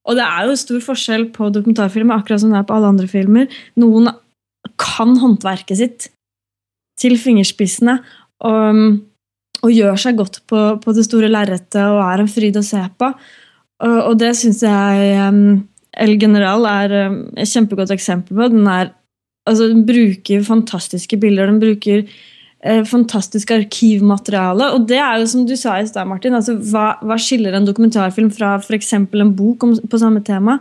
[0.10, 3.06] Og det er jo stor forskjell på dokumentarfilmer, akkurat som det er på alle andre
[3.12, 3.54] filmer.
[3.78, 4.10] Noen
[4.82, 6.10] kan håndverket sitt
[7.02, 8.00] til fingerspissene
[8.50, 8.82] og,
[9.62, 12.82] og gjør seg godt på, på det store lerretet og er en fryd å se
[12.98, 13.12] på.
[13.82, 15.62] Og, det syns jeg um,
[15.98, 18.50] El General er um, et kjempegodt eksempel på.
[18.54, 18.92] Den, er,
[19.50, 21.50] altså, den bruker fantastiske bilder.
[21.50, 24.72] Den bruker eh, fantastisk arkivmateriale.
[24.76, 26.38] Og det er jo som du sa i stad, Martin.
[26.38, 28.94] Altså, hva, hva skiller en dokumentarfilm fra f.eks.
[29.00, 30.60] en bok om, på samme tema?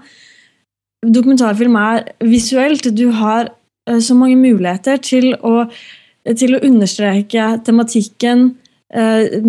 [1.05, 2.89] Dokumentarfilm er visuelt.
[2.97, 3.53] Du har
[3.89, 5.67] eh, så mange muligheter til å,
[6.25, 8.55] til å understreke tematikken
[8.97, 9.45] eh,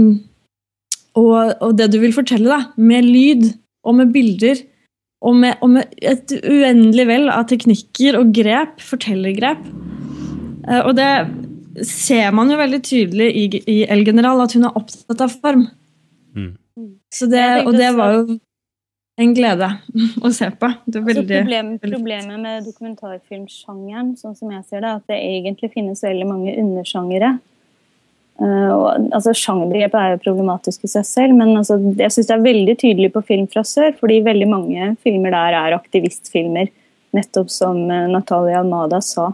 [1.19, 3.49] og, og det du vil fortelle, da, med lyd
[3.85, 4.61] og med bilder.
[5.21, 9.67] Og med, og med et uendelig vell av teknikker og grep, fortellergrep.
[10.65, 11.11] Eh, og det
[11.87, 15.67] ser man jo veldig tydelig i, i El General, at hun er opptatt av form.
[16.33, 16.55] Mm.
[17.13, 18.39] Så det, og det var jo
[19.21, 19.69] en glede
[20.25, 20.71] å se på.
[20.87, 25.71] Det er Altså, problem, problemet med dokumentarfilmsjangeren, sånn som jeg ser det, at det egentlig
[25.75, 27.35] finnes veldig mange undersjangere.
[28.41, 32.37] Eh, og, altså, Sjangerbegrepet er jo problematisk i seg selv, men altså, jeg syns det
[32.37, 36.71] er veldig tydelig på Film fra sør, fordi veldig mange filmer der er aktivistfilmer,
[37.15, 39.31] nettopp som eh, Natalia Almada sa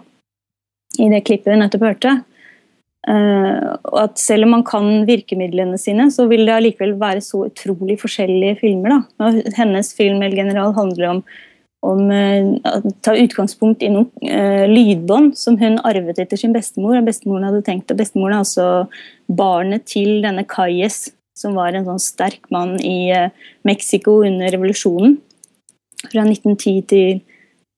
[0.97, 2.17] i det klippet vi nettopp hørte.
[3.07, 7.45] Uh, og at selv om man kan virkemidlene sine, så vil det allikevel være så
[7.45, 8.97] utrolig forskjellige filmer.
[8.97, 8.97] Da.
[9.23, 11.21] Og hennes film El General handler om,
[11.85, 12.47] om eh,
[13.05, 16.97] ta utgangspunkt i noen uh, lydbånd som hun arvet etter sin bestemor.
[16.97, 18.67] Og bestemoren hadde tenkt, og bestemoren er altså
[19.29, 23.29] barnet til denne Calles, som var en sånn sterk mann i uh,
[23.67, 25.19] Mexico under revolusjonen.
[26.07, 27.19] Fra 1910 til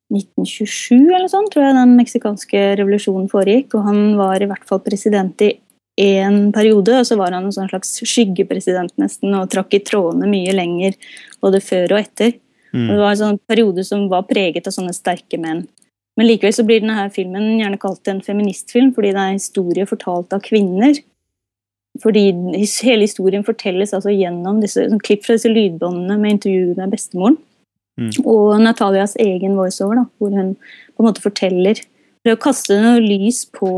[0.09, 3.75] 1927 eller sånn, tror jeg den meksikanske revolusjonen foregikk.
[3.77, 5.53] Og han var i hvert fall president i
[5.99, 10.29] én periode, og så var han en sånn slags skyggepresident nesten, og trakk i trådene
[10.31, 10.95] mye lenger
[11.43, 12.37] både før og etter.
[12.73, 15.63] Og det var en sånn periode som var preget av sånne sterke menn.
[16.19, 19.39] Men likevel så blir denne her filmen gjerne kalt en feministfilm, fordi det er en
[19.39, 20.97] historie fortalt av kvinner.
[22.03, 22.25] Fordi
[22.83, 27.39] hele historien fortelles altså gjennom disse, sånn klipp fra disse lydbåndene med intervju med bestemoren.
[27.99, 28.11] Mm.
[28.23, 31.81] Og Natalias egen voiceover, da, hvor hun på en måte forteller
[32.19, 33.69] Prøver å kaste noe lys på,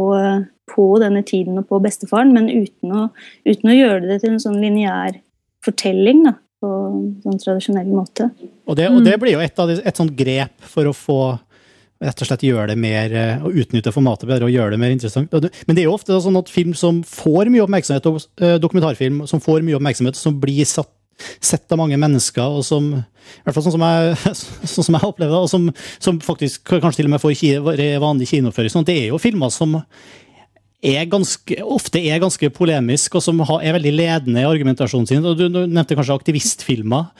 [0.74, 3.04] på denne tiden og på bestefaren, men uten å,
[3.46, 5.20] uten å gjøre det til en sånn lineær
[5.62, 6.24] fortelling.
[6.26, 6.72] da, på
[7.24, 8.30] sånn tradisjonell måte.
[8.70, 11.22] Og det, og det blir jo et, av de, et sånt grep for å få
[12.02, 14.94] rett og slett gjøre det mer, og å utnytte formatet bedre og gjøre det mer
[14.94, 15.30] interessant.
[15.32, 19.22] Men det er jo ofte sånn at film som får mye oppmerksomhet, og eh, dokumentarfilm
[19.30, 20.90] som får mye oppmerksomhet, som blir satt,
[21.38, 24.16] sett av mange mennesker, og som i hvert fall sånn som jeg,
[24.74, 25.70] sånn som jeg opplever det, og som,
[26.02, 29.78] som faktisk kanskje til og med får vanlig kinoføring, sånn, det er jo filmer som
[30.82, 35.22] er ganske, ofte er ganske polemisk, og som er veldig ledende i argumentasjonen sin.
[35.22, 37.12] Du, du nevnte kanskje aktivistfilmer.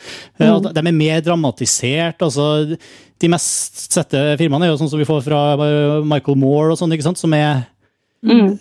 [0.42, 0.48] Mm.
[0.48, 2.22] at De er mer dramatisert.
[2.26, 2.78] altså
[3.22, 6.82] De mest sette filmene er jo sånn som vi får fra eh, Michael Moore, og
[6.82, 7.68] sånn, ikke sant, som er
[8.22, 8.60] Mm.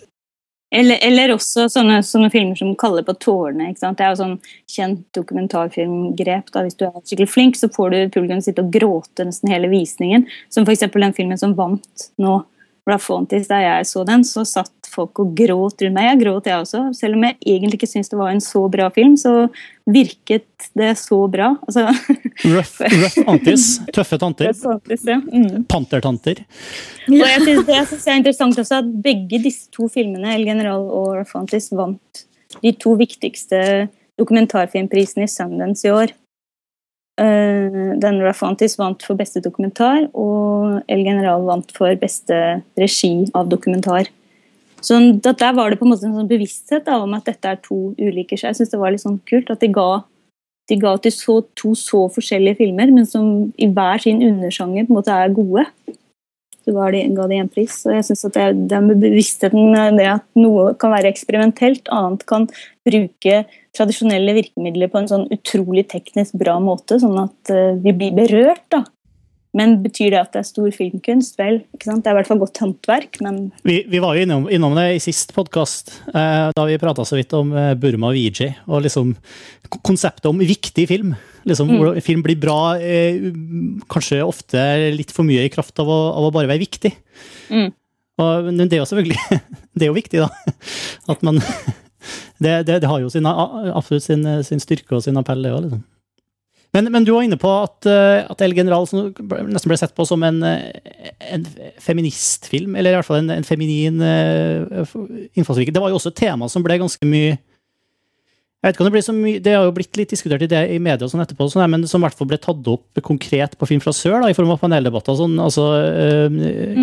[0.73, 3.67] Eller, eller også sånne, sånne filmer som kaller på tårene.
[3.69, 3.99] ikke sant?
[3.99, 4.37] Det er jo sånn
[4.71, 6.51] kjent dokumentarfilmgrep.
[6.53, 9.67] da, Hvis du er skikkelig flink, så får du publikum sitte og gråte nesten hele
[9.71, 10.25] visningen.
[10.49, 10.87] Som f.eks.
[10.87, 12.39] den filmen som vant nå,
[12.87, 16.07] Blafontis, da jeg så den, så satt folk og gråt rundt meg.
[16.09, 16.83] Jeg gråt, jeg også.
[16.97, 19.47] Selv om jeg egentlig ikke syntes det var en så bra film, så
[19.89, 21.53] virket det så bra.
[21.67, 21.87] Altså,
[22.55, 23.69] rough, rough antis.
[23.95, 24.51] Tøffe tanter.
[24.51, 25.19] Ja.
[25.19, 25.65] Mm.
[25.71, 26.43] Pantertanter.
[27.09, 30.45] Og jeg synes, det jeg synes er interessant også at begge disse to filmene, El
[30.47, 32.25] General og Rafantis, vant
[32.61, 33.61] de to viktigste
[34.19, 36.15] dokumentarfilmprisene i Sundance i år.
[37.21, 42.37] Uh, den Rafantis vant for beste dokumentar, og El General vant for beste
[42.79, 44.09] regi av dokumentar.
[44.81, 47.59] Så der var det på en måte en sånn bevissthet da, om at dette er
[47.61, 48.51] to ulike skjær.
[48.51, 49.91] Jeg synes det var litt sånn kult at de ga
[50.71, 53.25] de ga til så, to så forskjellige filmer, men som
[53.59, 55.65] i hver sin undersjanger på en måte er gode.
[56.61, 57.79] Så ga de, ga de en pris.
[57.89, 62.25] Og jeg synes at det, det med bevisstheten det at noe kan være eksperimentelt, annet
[62.29, 62.47] kan
[62.87, 63.41] bruke
[63.75, 68.63] tradisjonelle virkemidler på en sånn utrolig teknisk bra måte, sånn at uh, vi blir berørt.
[68.73, 68.85] da.
[69.57, 71.35] Men betyr det at det er stor filmkunst?
[71.39, 72.05] Vel, ikke sant?
[72.05, 74.85] det er i hvert fall godt håndverk, men Vi, vi var jo innom, innom det
[74.95, 78.85] i sist podkast, eh, da vi prata så vidt om eh, Burma og VJ, og
[78.87, 79.11] liksom
[79.83, 81.13] konseptet om viktig film.
[81.47, 81.99] Liksom, Mm.
[82.05, 83.31] Film blir bra eh,
[83.91, 84.61] kanskje ofte
[84.93, 86.91] litt for mye i kraft av å, av å bare være viktig.
[87.49, 87.71] Mm.
[88.21, 89.41] Og, men det er jo selvfølgelig
[89.75, 90.29] Det er jo viktig, da.
[91.11, 91.41] At man
[92.41, 95.65] Det, det, det har jo sin, absolutt sin, sin styrke og sin appell, det òg,
[95.67, 95.83] liksom.
[96.71, 100.05] Men, men, du var inne på at, eh, at El General nesten ble sett på
[100.07, 101.43] som en, eh, en
[101.83, 104.93] feministfilm, eller i hvert fall en, en feminin uh,
[105.35, 105.75] innfallsvinkel.
[105.75, 107.39] Det var jo også et tema som ble ganske mye
[108.61, 110.47] jeg vet ikke om Det blir så mye, det har jo blitt litt diskutert i,
[110.49, 112.99] det, i media, og sånn etterpå, sånn, men som i hvert fall ble tatt opp
[113.01, 115.17] konkret på Film fra sør, da, i form av paneldebatter.
[115.17, 116.35] Sånn, altså øh,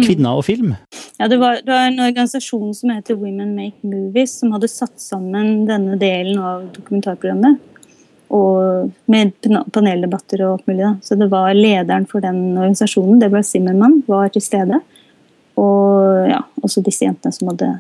[0.03, 0.73] kvinner og film.
[1.21, 4.99] Ja, det var, det var, en organisasjon som heter Women Make Movies, som hadde satt
[4.99, 7.63] sammen denne delen av dokumentarprogrammet
[8.35, 9.33] og med
[9.73, 10.83] paneldebatter og alt mulig.
[10.85, 10.93] Da.
[11.03, 14.81] Så det var lederen for den organisasjonen, det var Zimmermann, var til stede.
[15.59, 17.71] Og ja, også disse jentene som hadde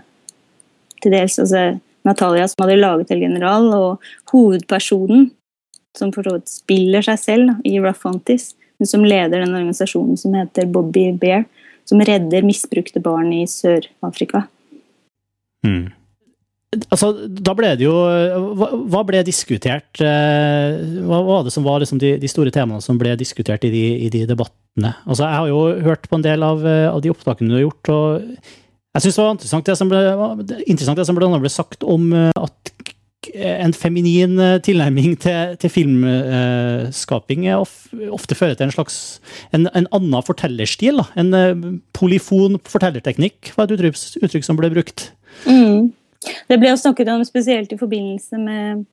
[1.03, 5.29] til dels altså Natalia som hadde laget El General, og hovedpersonen,
[5.99, 9.55] som for så vidt spiller seg selv da, i Rough Fontis, men som leder den
[9.55, 11.45] organisasjonen som heter Bobby Bear,
[11.89, 14.45] som redder misbrukte barn i Sør-Afrika.
[15.67, 15.89] Mm.
[16.93, 17.95] Altså, da ble det jo
[18.59, 20.03] Hva, hva ble diskutert?
[20.03, 23.85] Hva var det som var liksom de, de, store temaene som ble diskutert i de,
[24.05, 24.93] i de, debattene?
[25.09, 27.93] Altså, jeg har jo hørt på en del av, av de opptakene du har gjort,
[27.95, 28.29] og
[28.99, 30.03] jeg syns det var interessant det som ble,
[30.67, 32.73] interessant det som ble, ble sagt om at
[33.35, 38.97] en feminin tilnærming til, til filmskaping ofte fører til en slags
[39.57, 41.01] en, en annen fortellerstil.
[41.01, 41.07] Da.
[41.21, 45.11] En polyfon fortellerteknikk var et uttrykk, uttrykk som ble brukt.
[45.47, 45.93] Mm.
[46.25, 48.85] Det ble jo snakket om spesielt i forbindelse med,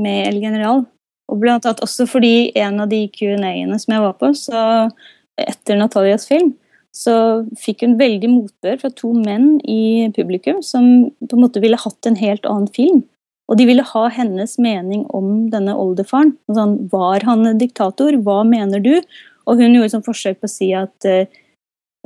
[0.00, 0.84] med El General.
[1.30, 4.62] Og blant annet også fordi en av de Q&A-ene som jeg var på, så
[5.40, 6.54] etter Natalias film,
[6.90, 10.84] så fikk hun veldig motbør fra to menn i publikum som
[11.22, 13.04] på en måte ville hatt en helt annen film.
[13.50, 16.36] Og de ville ha hennes mening om denne oldefaren.
[16.50, 18.14] Sånn, var han en diktator?
[18.26, 18.94] Hva mener du?
[19.50, 21.26] Og hun gjorde sånn forsøk på å si at uh,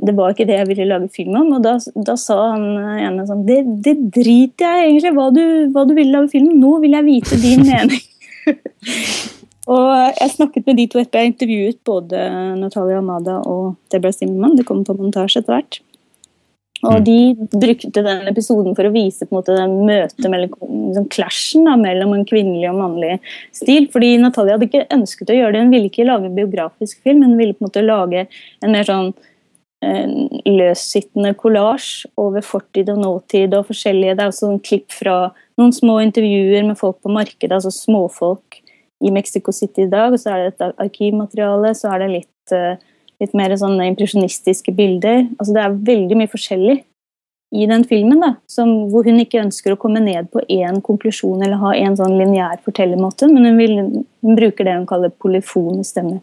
[0.03, 1.53] det var ikke det jeg ville lage film om.
[1.57, 1.77] Og da,
[2.07, 2.65] da sa han
[2.99, 6.59] ene sånn det, det, driter jeg egentlig hva du, hva du vil lage film om.
[6.59, 8.03] Nå vil jeg vite din mening.
[9.75, 11.23] og jeg snakket med de to etterpå.
[11.23, 12.27] Jeg intervjuet både
[12.59, 14.57] Natalia Amada og Deborah Zimmermann.
[14.59, 15.81] Det kommer på montasje etter hvert.
[16.85, 20.51] Og de brukte den episoden for å vise på en måte den møtet mellom
[20.89, 23.13] liksom clashen da, mellom en kvinnelig og mannlig
[23.55, 23.87] stil.
[23.93, 25.63] Fordi Natalia hadde ikke ønsket å gjøre det.
[25.63, 28.85] Hun ville ikke lage en biografisk film, hun ville på en måte lage en mer
[28.85, 29.15] sånn
[30.45, 34.15] løssittende kollasj over fortid og nåtid og forskjellige.
[34.15, 35.17] Det er også en klipp fra
[35.59, 38.61] noen små intervjuer med folk på markedet, altså småfolk
[39.05, 40.13] i Mexico City i dag.
[40.13, 42.57] Og så er det et arkivmateriale, så er det litt,
[43.21, 45.25] litt mer sånne impresjonistiske bilder.
[45.39, 46.81] Altså det er veldig mye forskjellig
[47.55, 51.43] i den filmen, da, som, hvor hun ikke ønsker å komme ned på én konklusjon
[51.45, 53.75] eller ha en sånn lineær fortellermåte, men hun, vil,
[54.25, 56.19] hun bruker det hun kaller polyfone stemmer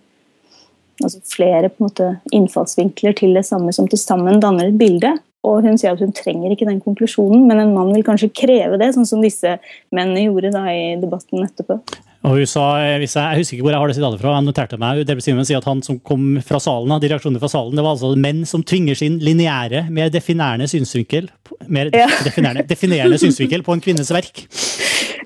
[1.03, 5.15] altså flere måte, innfallsvinkler til det samme som til sammen danner et bilde.
[5.43, 8.79] Og hun sier at hun trenger ikke den konklusjonen, men en mann vil kanskje kreve
[8.79, 9.57] det, sånn som disse
[9.91, 11.81] mennene gjorde da i debatten etterpå.
[12.23, 12.67] Og hun sa,
[13.03, 15.49] hvis jeg, jeg husker ikke hvor jeg har det sitatet fra, jeg noterte meg Simon
[15.49, 18.45] sier at han som kom fra salen, de reaksjonene fra salen, det var altså menn
[18.47, 21.27] som tvinger sin lineære, mer definerende synsvinkel
[21.67, 22.09] mer ja.
[22.27, 24.45] definerende, definerende synsvinkel på en kvinnes verk.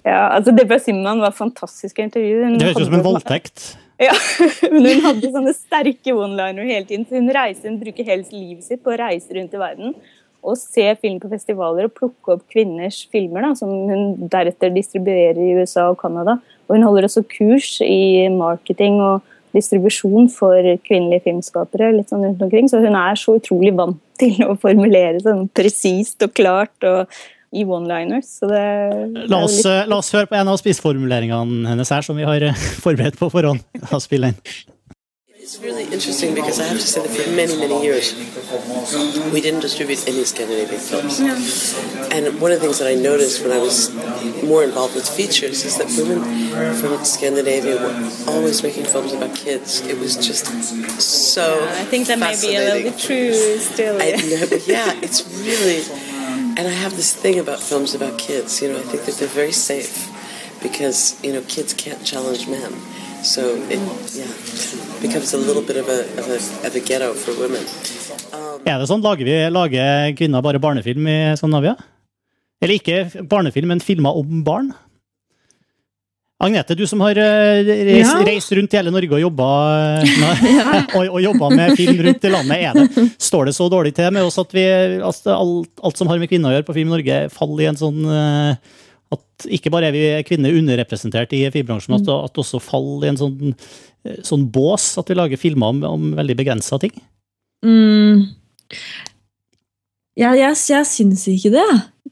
[0.06, 2.56] Ja, altså Deborah Simon var fantastisk i intervjuet.
[2.60, 3.66] Det høres ut som en voldtekt.
[4.02, 4.12] Ja,
[4.72, 7.06] men hun hadde sånne sterke one-liner hele tiden.
[7.08, 9.96] så Hun reiser, hun bruker helst livet sitt på å reise rundt i verden
[10.46, 15.40] og se film på festivaler og plukke opp kvinners filmer, da, som hun deretter distribuerer
[15.42, 16.36] i USA og Canada.
[16.68, 19.24] Og hun holder også kurs i marketing og
[19.56, 21.92] distribusjon for kvinnelige filmskapere.
[21.96, 26.22] litt sånn rundt omkring, Så hun er så utrolig vant til å formulere sånn presist
[26.22, 26.76] og klart.
[26.84, 27.08] og
[27.56, 28.36] i one-liners.
[28.46, 29.90] Er la, oss, litt...
[29.90, 33.30] la oss høre på en av spissformuleringene hennes her, som vi har eh, forberedt på
[33.32, 33.64] forhånd.
[33.86, 34.40] La oss spille inn.
[35.46, 38.12] It's really interesting because I have to say that for many, many years,
[39.32, 41.20] we didn't distribute any Scandinavian films.
[42.10, 43.94] And one of the things that I noticed when I was
[44.42, 46.18] more involved with features is that women
[46.74, 47.94] from Scandinavia were
[48.26, 49.86] always making films about kids.
[49.86, 50.46] It was just
[51.00, 51.64] so.
[51.64, 54.02] I think that may be a little bit true still.
[54.02, 56.05] I know, yeah, it's really.
[56.56, 58.62] And I have this thing about films about kids.
[58.62, 60.08] You know, I think that they're very safe
[60.62, 62.72] because you know kids can't challenge men.
[63.22, 63.80] So it
[64.16, 64.32] yeah
[65.02, 67.64] becomes a little bit of a of a, of a ghetto for women.
[68.32, 69.04] Um, Er det sånn?
[69.04, 71.76] Lager, vi, lager kvinner bare barnefilm i Skandinavia?
[72.62, 74.72] Eller ikke barnefilm, men filmer om barn?
[76.36, 78.24] Agnete, du som har eh, reist, Ja.
[78.26, 79.46] reist rundt i hele Norge og jobba,
[80.98, 84.10] og, og jobba med film rundt i landet, er det, står det så dårlig til
[84.12, 84.66] med oss at vi,
[85.00, 87.80] altså, alt, alt som har med kvinner å gjøre på Film Norge, faller i en
[87.80, 88.82] sånn eh,
[89.16, 93.12] At ikke bare er vi kvinner underrepresentert i filmbransjen, men at, det også faller i
[93.14, 93.56] en sånn,
[94.04, 96.92] eh, sånn bås at vi lager filmer om, om veldig begrensa ting?
[97.64, 98.26] Mm.
[100.16, 101.66] Jeg, jeg, jeg syns ikke det.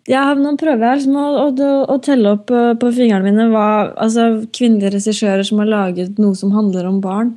[0.04, 3.46] Jeg har, nå prøver jeg liksom å, å, å telle opp eh, på fingrene mine
[3.52, 7.34] hva, altså, kvinnelige regissører som har laget noe som handler om barn.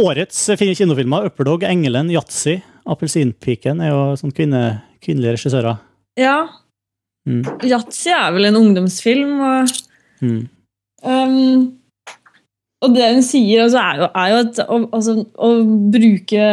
[0.00, 2.56] Årets kinofilmer, Upperdog, Engelen, Yatzy,
[2.90, 4.62] Appelsinpiken er jo sånn kvinne,
[5.04, 5.80] kvinnelige regissører.
[6.18, 6.38] Ja,
[7.24, 7.40] Mm.
[7.64, 9.30] Yatzy er vel en ungdomsfilm.
[9.40, 9.70] Og,
[10.20, 10.48] Mm.
[11.02, 11.78] um,
[12.84, 15.50] og det hun sier, altså, er jo, er jo at å, altså, å
[15.94, 16.48] bruke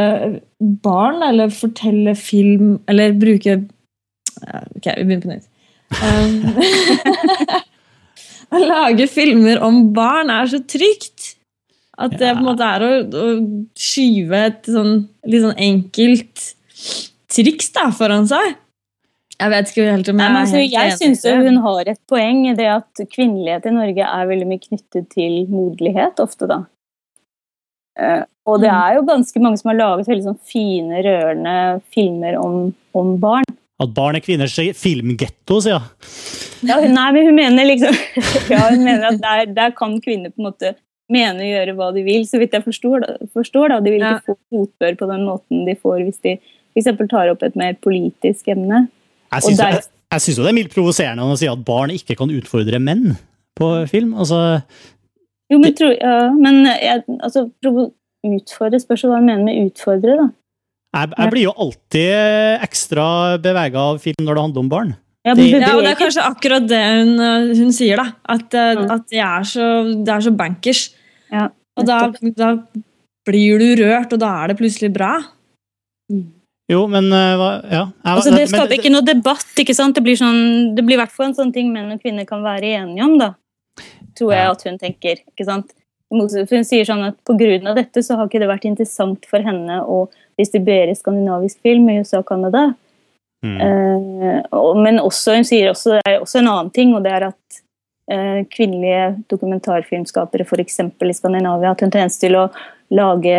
[0.86, 3.58] barn, eller fortelle film Eller bruke
[4.42, 5.48] Ok, vi begynner på nytt.
[6.02, 6.34] Um,
[8.56, 11.36] å lage filmer om barn er så trygt.
[12.02, 13.28] At det på en måte er å, å
[13.78, 14.96] skyve et sånn
[15.30, 16.48] litt sånn enkelt
[17.32, 18.56] triks da, foran seg.
[19.42, 22.00] Jeg vet ikke helt om Nei, men, altså, er helt jeg syns hun har et
[22.12, 26.60] poeng i det at kvinnelighet i Norge er veldig mye knyttet til moderlighet ofte, da.
[28.00, 28.78] Eh, og det Mm.
[28.82, 33.44] er jo ganske mange som har laget veldig sånn fine, rørende filmer om, om barn.
[33.82, 36.70] At barn er kvinners filmgetto, sier jeg.
[36.70, 37.96] Ja, hun, nei, men hun mener liksom
[38.54, 40.76] Ja, hun mener at der, der kan kvinner på en måte
[41.12, 43.02] mene og gjøre hva de vil, så vidt jeg forstår.
[43.04, 43.80] Da, forstår da.
[43.82, 46.38] De vil ikke få fotbør på den måten de får hvis de
[46.78, 46.92] f.eks.
[47.10, 48.86] tar opp et mer politisk emne.
[49.34, 51.90] Jeg syns, der- jeg, jeg syns jo det er mildt provoserende å si at barn
[51.96, 53.16] ikke kan utfordre menn
[53.58, 54.14] på film.
[54.14, 54.62] Altså,
[55.52, 57.46] Jo, men, tro, ja, men jeg, altså,
[58.24, 60.28] utfordre spørs hva hun mener med utfordre, da.
[60.96, 63.06] jeg, jeg blir jo alltid ekstra
[63.44, 64.94] bevega av film når det handler om barn.
[65.26, 68.08] Ja, Det- Ja, og det er kanskje akkurat det hun, uh, hun sier, da.
[68.26, 68.90] At, Mm.
[68.92, 69.68] at det, er så,
[70.06, 70.90] det er så bankers.
[71.32, 72.58] Ja, Og da, da
[73.28, 75.22] blir du rørt, og da er det plutselig bra.
[76.72, 77.84] Jo, men eh, Ja.
[78.08, 79.52] Altså, det skaper ikke noe debatt.
[79.60, 79.98] ikke sant?
[79.98, 82.44] Det blir sånn, det blir i hvert fall en sånn ting menn og kvinner kan
[82.46, 83.34] være enige om, da.
[84.18, 85.24] Tror jeg at hun tenker.
[85.34, 85.74] ikke sant?
[86.12, 90.10] Hun sier sånn at av dette så har ikke det vært interessant for henne å
[90.40, 92.74] distribuere skandinavisk film i USA og Canada.
[93.46, 93.58] Mm.
[93.58, 97.30] Uh, men også, hun sier også, det er også en annen ting, og det er
[97.30, 97.62] at
[98.12, 100.82] uh, kvinnelige dokumentarfilmskapere f.eks.
[100.84, 102.50] i Skandinavia har tendens til å
[102.92, 103.38] lage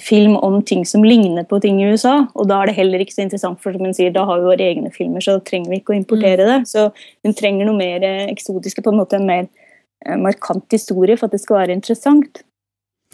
[0.00, 2.26] film om ting som ligner på ting i USA.
[2.34, 4.50] Og da er det heller ikke så interessant, for som hun sier, da har vi
[4.50, 6.60] våre egne filmer, så da trenger vi ikke å importere det.
[6.70, 6.90] Så
[7.24, 11.28] hun trenger noe mer eh, eksotiske, på en måte en mer eh, markant historie for
[11.28, 12.42] at det skal være interessant.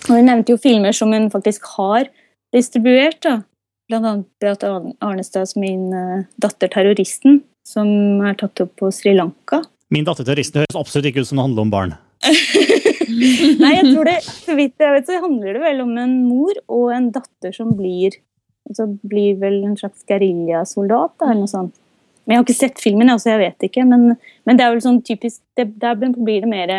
[0.08, 2.10] Og hun nevnte jo filmer som hun faktisk har
[2.54, 3.40] distribuert, da.
[3.86, 4.68] Blant annet Beate
[5.06, 7.88] Arnestads Min eh, datter terroristen, som
[8.26, 9.62] er tatt opp på Sri Lanka.
[9.94, 12.00] Min datter terroristen høres absolutt ikke ut som det handler om barn.
[13.62, 16.62] Nei, jeg tror det, så vidt jeg vet, så handler det vel om en mor
[16.66, 18.18] og en datter som blir
[18.66, 21.74] altså blir vel en slags geriljasoldat, da, eller noe sånt.
[22.26, 23.84] Men jeg har ikke sett filmen, altså jeg vet ikke.
[23.86, 24.16] Men,
[24.48, 26.72] men det er vel sånn typisk det, Der blir det mer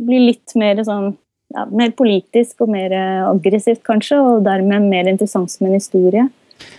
[0.00, 1.10] blir litt mer sånn
[1.52, 2.94] ja, mer politisk og mer
[3.26, 6.24] aggressivt, kanskje, og dermed mer interessant som en historie.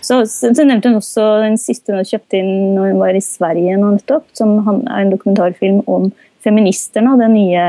[0.00, 3.22] Så, så, så nevnte hun også den siste hun kjøpte inn når hun var i
[3.24, 6.10] Sverige nå nettopp, som er en dokumentarfilm om
[6.42, 7.66] feministerne og den nye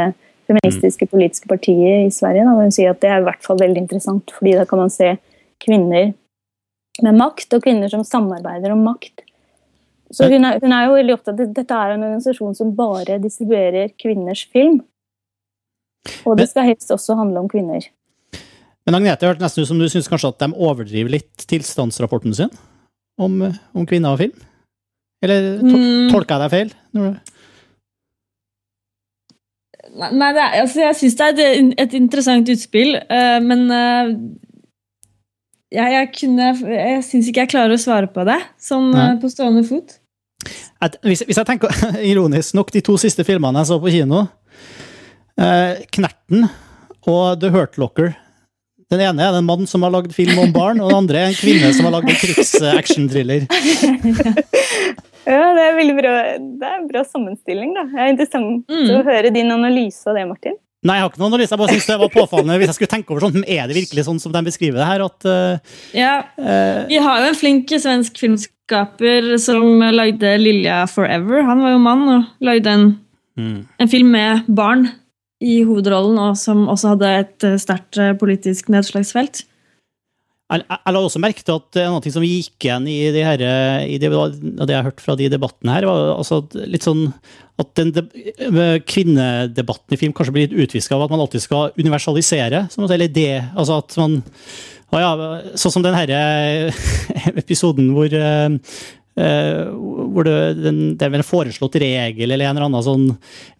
[0.50, 2.46] feministiske politiske partiet i Sverige.
[2.48, 4.94] Da, hun sier at det er i hvert fall veldig interessant, fordi da kan man
[4.94, 5.16] se
[5.64, 6.12] kvinner
[7.04, 9.24] med makt, og kvinner som samarbeider om makt.
[10.14, 13.18] Så hun er, hun er jo veldig opptatt av dette er en organisasjon som bare
[13.24, 14.84] distribuerer kvinners film.
[16.28, 17.88] Og det skal helst også handle om kvinner.
[18.84, 22.36] Men Agnete, det hørtes nesten ut som du syns kanskje at de overdriver litt tilstandsrapporten
[22.36, 22.52] sin
[23.18, 23.40] om,
[23.74, 24.36] om kvinner og film?
[25.24, 26.10] Eller to Mm.
[26.12, 26.74] tolka jeg deg feil?
[29.94, 34.14] Nei, er, altså, jeg syns det er et, et interessant utspill, uh, men uh,
[35.74, 39.30] jeg, jeg, kunne, jeg syns ikke jeg klarer å svare på det sånn eh, på
[39.32, 39.96] stående fot.
[40.84, 41.74] At, hvis, hvis jeg tenker
[42.12, 44.28] ironisk nok, de to siste filmene jeg så på kino,
[45.34, 46.46] 'Knerten'
[47.10, 48.14] og 'The Hurt Locker'
[48.94, 51.32] Den ene er en mann som har lagd film om barn, og den andre er
[51.32, 53.48] en kvinne som har lagd en krigs-action-thriller.
[55.26, 56.12] Ja, det er veldig bra.
[56.60, 57.86] Det er en bra sammenstilling, da.
[57.92, 58.90] Det er interessant Mm.
[58.98, 60.58] å høre din analyse av det, Martin.
[60.84, 62.92] Nei, jeg har ikke noen analyse, jeg bare synes det var påfallende hvis jeg skulle
[62.92, 65.78] tenke over sånn, men er det virkelig sånn som de beskriver det her, at uh,
[65.96, 71.46] Ja, eh, Vi har jo en flink svensk filmskaper som lagde 'Lilja Forever'.
[71.48, 73.00] Han var jo mann og lagde en,
[73.40, 73.66] mm.
[73.80, 74.90] en film med barn
[75.40, 79.46] i hovedrollen, og som også hadde et sterkt eh, politisk nedslagsfelt.
[80.52, 83.44] Jeg, jeg la også merke til at ting som gikk igjen i det, her,
[83.88, 87.08] i det, det jeg hørt fra de debattene her, var altså litt sånn
[87.62, 88.04] at den de,
[88.90, 92.66] kvinnedebatten i film kanskje blir litt utviska av at man alltid skal universalisere.
[92.90, 94.22] Eller det, altså at man
[94.94, 95.14] ja,
[95.58, 96.20] Sånn som den herre
[97.42, 98.12] episoden hvor
[99.14, 99.70] Uh,
[100.10, 103.04] hvor det, den, det, er en foreslått regel eller en eller annen sånn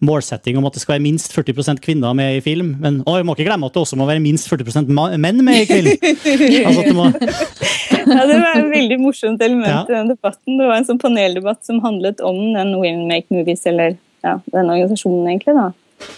[0.02, 2.72] målsetting om at det skal være minst 40% kvinner med i film.
[2.82, 5.62] Men å, vi må ikke glemme at det også må være minst 40% menn med
[5.62, 5.92] i film!
[6.66, 7.06] altså det, må...
[7.14, 9.84] ja, det var et veldig morsomt element ja.
[9.86, 10.58] i den debatten.
[10.58, 13.94] Det var en sånn paneldebatt som handlet om den Women Make Movies, eller
[14.26, 15.54] ja, den organisasjonen, egentlig.
[15.54, 15.70] da.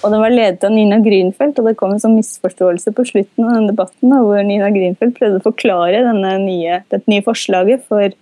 [0.03, 3.47] Og den var ledet av Nina Grünfeldt, og det kom en sånn misforståelse på slutten
[3.47, 6.01] av den debatten da, hvor Nina Grünfeldt prøvde å forklare
[6.41, 8.15] nye, dette nye forslaget for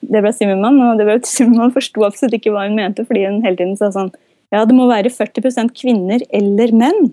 [0.00, 3.78] Deborah Zimmermann, og Deborah Zimmermann forsto absolutt ikke hva hun mente, fordi hun hele tiden
[3.78, 4.12] sa sånn
[4.50, 7.12] Ja, det må være 40% kvinner eller menn.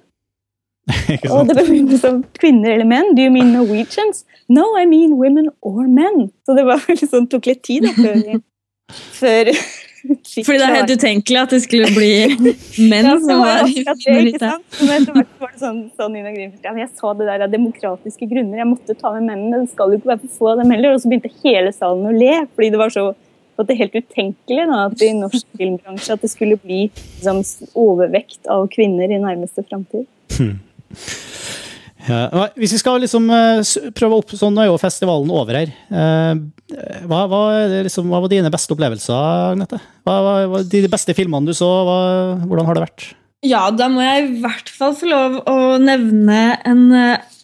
[1.33, 1.67] og det var
[1.99, 3.11] som Kvinner eller menn?
[3.15, 4.23] Do you mean Norwegians?
[4.47, 6.29] No, I mean women or men.
[6.47, 8.39] Så det var liksom, tok litt tid da, før,
[9.19, 9.51] før
[10.07, 12.11] fordi det er helt utenkelig at det skulle bli
[12.91, 14.65] menn ja, som var i minoritet.
[15.57, 18.61] Sånn, sånn jeg sa det der av demokratiske grunner.
[18.61, 19.63] Jeg måtte ta med mennene.
[19.63, 20.95] Det skal jo ikke være for få av dem heller.
[20.95, 23.07] Og så begynte hele salen å le, fordi det var så
[23.57, 27.41] at det er helt utenkelig da, at i norsk filmbransje at det skulle bli liksom,
[27.73, 30.05] overvekt av kvinner i nærmeste framtid.
[30.37, 30.59] Hmm.
[32.07, 33.59] Ja, hvis vi skal liksom eh,
[33.95, 35.71] prøve opp sånn, Nå er jo festivalen over her.
[35.91, 36.41] Eh,
[37.07, 37.41] hva, hva,
[37.85, 39.79] liksom, hva var dine beste opplevelser, Agnete?
[40.07, 41.67] Hva var de beste filmene du så?
[41.87, 41.97] Hva,
[42.45, 43.07] hvordan har det vært?
[43.45, 46.85] Ja, da må jeg i hvert fall få lov å nevne en,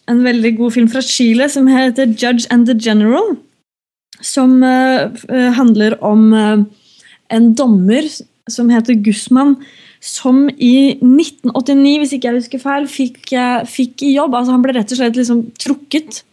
[0.09, 3.35] en veldig god film fra Chile som heter 'Judge and the General'.
[4.23, 5.11] Som uh,
[5.57, 8.07] handler om en dommer
[8.49, 9.57] som heter Guzman
[10.03, 13.31] som i 1989, hvis ikke jeg husker feil, fikk,
[13.71, 14.33] fikk jobb.
[14.35, 16.23] Altså han ble rett og slett liksom trukket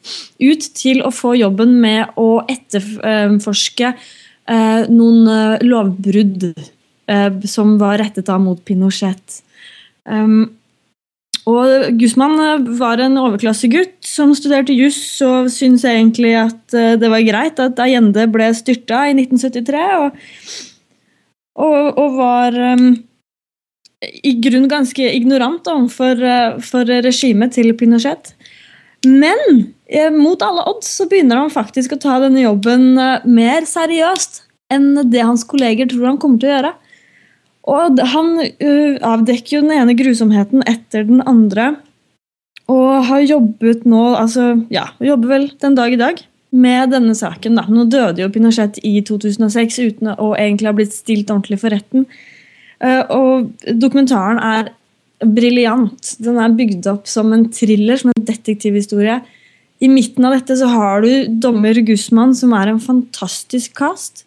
[0.43, 8.01] ut til å få jobben med å etterforske eh, noen eh, lovbrudd eh, som var
[8.03, 9.39] rettet av mot Pinochet.
[10.03, 10.49] Um,
[11.47, 17.62] og Guzman var en overklassegutt som studerte juss og syntes egentlig at det var greit
[17.62, 20.18] at Allende ble styrta i 1973, og,
[21.64, 22.91] og, og var um,
[24.01, 28.32] i grunn ganske ignorant overfor eh, for regimet til Pinochet.
[29.05, 29.40] Men
[29.88, 34.44] eh, mot alle odds så begynner han faktisk å ta denne jobben eh, mer seriøst
[34.72, 36.72] enn det hans kolleger tror han kommer til å gjøre.
[37.70, 38.28] Og han
[39.05, 41.74] avdekker jo den ene grusomheten etter den andre.
[42.70, 47.59] Og har jobbet nå, altså ja, jobber vel den dag i dag med denne saken.
[47.59, 47.66] da.
[47.68, 52.07] Nå døde jo Pinochet i 2006 uten å egentlig ha blitt stilt ordentlig for retten.
[52.81, 54.70] Eh, og dokumentaren er
[55.20, 56.14] briljant.
[56.22, 59.20] Den er bygd opp som en thriller, som en detektivhistorie.
[59.81, 64.26] I midten av dette så har du dommer Guzman, som er en fantastisk cast.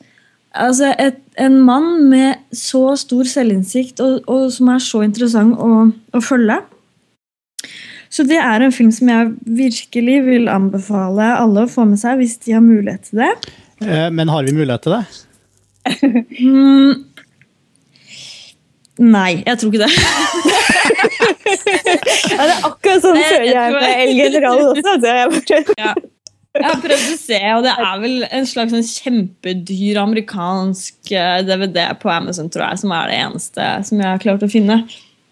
[0.54, 5.88] Altså et, En mann med så stor selvinnsikt, og, og som er så interessant å,
[6.14, 6.60] å, følge.
[8.14, 12.20] Så det er en film som jeg virkelig vil anbefale alle å få med seg,
[12.22, 13.32] hvis de har mulighet til det.
[13.82, 15.02] Eh, men har vi mulighet til det?
[16.46, 17.02] mm,
[19.02, 19.94] Nei, jeg tror ikke det.
[22.34, 24.94] ja, det er akkurat sånn føler jeg med El General også.
[25.02, 25.94] Jeg, ja.
[26.60, 31.14] jeg har prøvd å se, og det er vel en slags sånn kjempedyr amerikansk
[31.50, 34.52] DVD eh, på Amazon, tror jeg, som er det eneste som jeg har klart å
[34.52, 34.84] finne.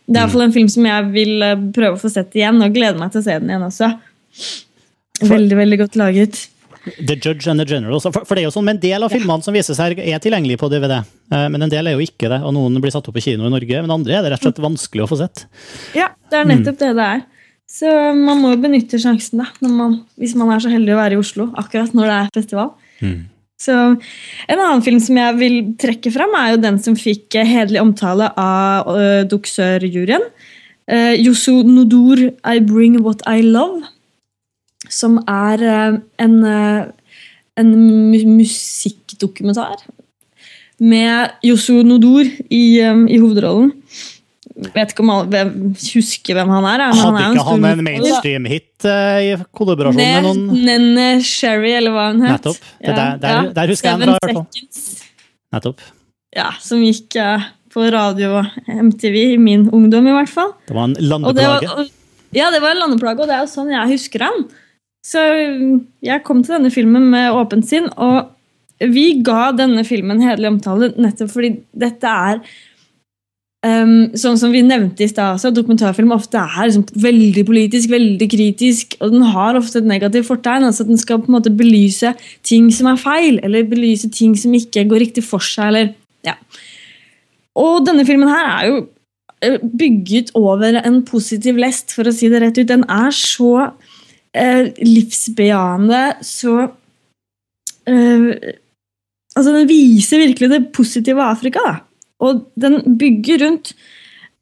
[0.07, 2.73] Det er iallfall en film som jeg vil eh, prøve å få sett igjen, og
[2.73, 3.93] gleder meg til å se den igjen også.
[5.21, 6.41] Veldig, veldig godt laget.
[6.83, 8.01] The Judge and the General.
[8.01, 10.21] For, for det er jo sånn, men En del av filmene som vises her, er
[10.23, 11.01] tilgjengelige på DVD.
[11.31, 12.39] Eh, men en del er jo ikke det.
[12.41, 14.49] og Noen blir satt opp på kino i Norge, men andre er det rett og
[14.49, 15.45] slett vanskelig å få sett.
[15.97, 16.81] Ja, det er nettopp mm.
[16.81, 17.27] det det er.
[17.71, 21.15] Så man må jo benytte sjansen da, man, hvis man er så heldig å være
[21.15, 22.73] i Oslo akkurat når det er festival.
[22.99, 23.19] Mm.
[23.61, 23.75] Så
[24.49, 28.31] En annen film som jeg vil trekke fram, er jo den som fikk hederlig omtale
[28.41, 30.25] av uh, Duksør-juryen.
[30.89, 33.85] Uh, Yosu Nodur, I Bring What I Love
[34.91, 36.85] som er eh, en, eh,
[37.61, 37.73] en
[38.37, 39.83] musikkdokumentar
[40.81, 43.71] med Yosu Nodor i, eh, i hovedrollen.
[44.75, 45.45] Vet ikke om alle
[45.79, 46.83] husker hvem han er.
[46.83, 51.95] Men Hadde han ikke han en mainstream-hit uh, i kollaborasjon med noen Nenne Sherry, eller
[51.95, 52.35] hva hun het.
[52.35, 52.67] Nettopp.
[52.83, 52.91] Ja.
[52.91, 53.45] Der, der, ja.
[53.55, 54.43] der, husker Seven jeg en fra.
[55.55, 55.85] Nettopp.
[56.35, 60.53] Ja, som gikk uh, på radio og MTV i min ungdom, i hvert fall.
[60.67, 61.87] Det var en landeplage.
[62.35, 64.45] ja, det var en landeplage, og det er jo sånn jeg husker han.
[65.01, 65.21] Så
[66.05, 68.29] jeg kom til denne filmen med åpent sinn, og
[68.81, 72.41] vi ga denne filmen hederlig omtale nettopp fordi dette er
[73.61, 78.95] Um, sånn som vi nevnte i stad, dokumentarfilm ofte er liksom veldig politisk, veldig kritisk,
[79.05, 80.65] og den har ofte et negativt fortegn.
[80.65, 84.55] altså Den skal på en måte belyse ting som er feil, eller belyse ting som
[84.57, 85.67] ikke går riktig for seg.
[85.67, 85.93] eller
[86.25, 86.33] ja.
[87.53, 88.81] Og denne filmen her er jo
[89.45, 92.65] eh, bygget over en positiv lest, for å si det rett ut.
[92.65, 93.69] Den er så
[94.37, 96.57] eh, livsbejaende, så
[97.87, 98.57] eh,
[99.31, 101.61] Altså, den viser virkelig det positive Afrika.
[101.63, 101.75] da
[102.21, 103.73] og den bygger rundt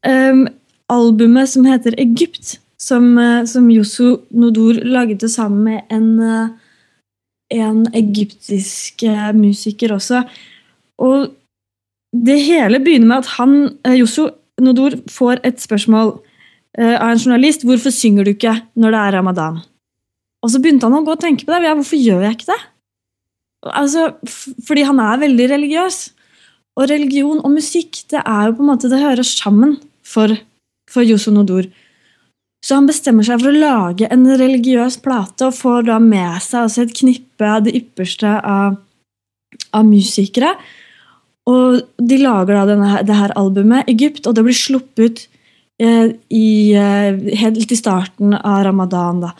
[0.05, 0.45] eh,
[0.91, 6.47] albumet som heter Egypt, som, uh, som Yosu Nodor lagde sammen med en, uh,
[7.51, 10.23] en egyptisk uh, musiker også.
[10.97, 11.27] Og
[12.15, 13.57] det hele begynner med at han,
[13.99, 14.29] Yosu
[14.59, 16.17] Nodor får et spørsmål
[16.79, 19.59] av en journalist hvorfor synger du ikke når det er ramadan.
[20.43, 21.65] Og så begynte han å gå og tenke på det.
[21.67, 22.61] Ja, hvorfor gjør jeg ikke det?
[23.75, 24.05] Altså,
[24.65, 25.99] fordi han er veldig religiøs.
[26.79, 29.75] Og religion og musikk det er jo på en måte, det hører sammen
[30.05, 30.31] for,
[30.89, 31.67] for Yoso Nodor.
[32.63, 36.65] Så han bestemmer seg for å lage en religiøs plate og får da med seg
[36.65, 38.79] altså et knippe av det ypperste av,
[39.75, 40.53] av musikere.
[41.49, 45.23] Og de lager da denne, det her albumet, Egypt, og det blir sluppet
[45.81, 49.31] eh, i, eh, helt i starten av ramadan da,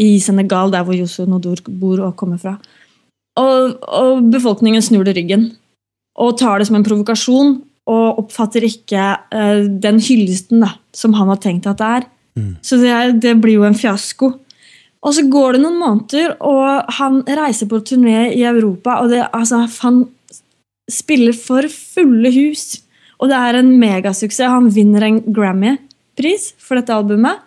[0.00, 2.56] i Senegal, der hvor Yoso Nodour bor og kommer fra.
[3.40, 5.52] Og, og befolkningen snur det ryggen
[6.22, 7.56] og tar det som en provokasjon
[7.90, 12.06] og oppfatter ikke uh, den hyllesten da, som han har tenkt at det er.
[12.38, 12.52] Mm.
[12.64, 14.30] Så det, det, blir jo en fiasko.
[15.04, 19.02] Og så går det noen måneder, og han reiser på turné i Europa.
[19.02, 20.06] og det, altså, Han
[20.90, 22.80] spiller for fulle hus,
[23.20, 24.48] og det er en megasuksess.
[24.48, 27.44] Han vinner en Grammy-pris for dette albumet.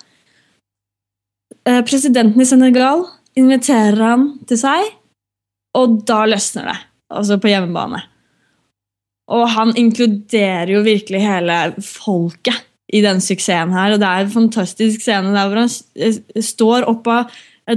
[1.67, 3.03] Uh, presidenten i Senegal
[3.37, 4.93] inviterer han til seg,
[5.77, 6.77] og da løsner det.
[7.13, 8.01] Altså på hjemmebane.
[9.31, 13.93] Og han inkluderer jo virkelig hele folket i den suksessen her.
[13.93, 17.33] Og det er en fantastisk scene der hvor han eh, står opp av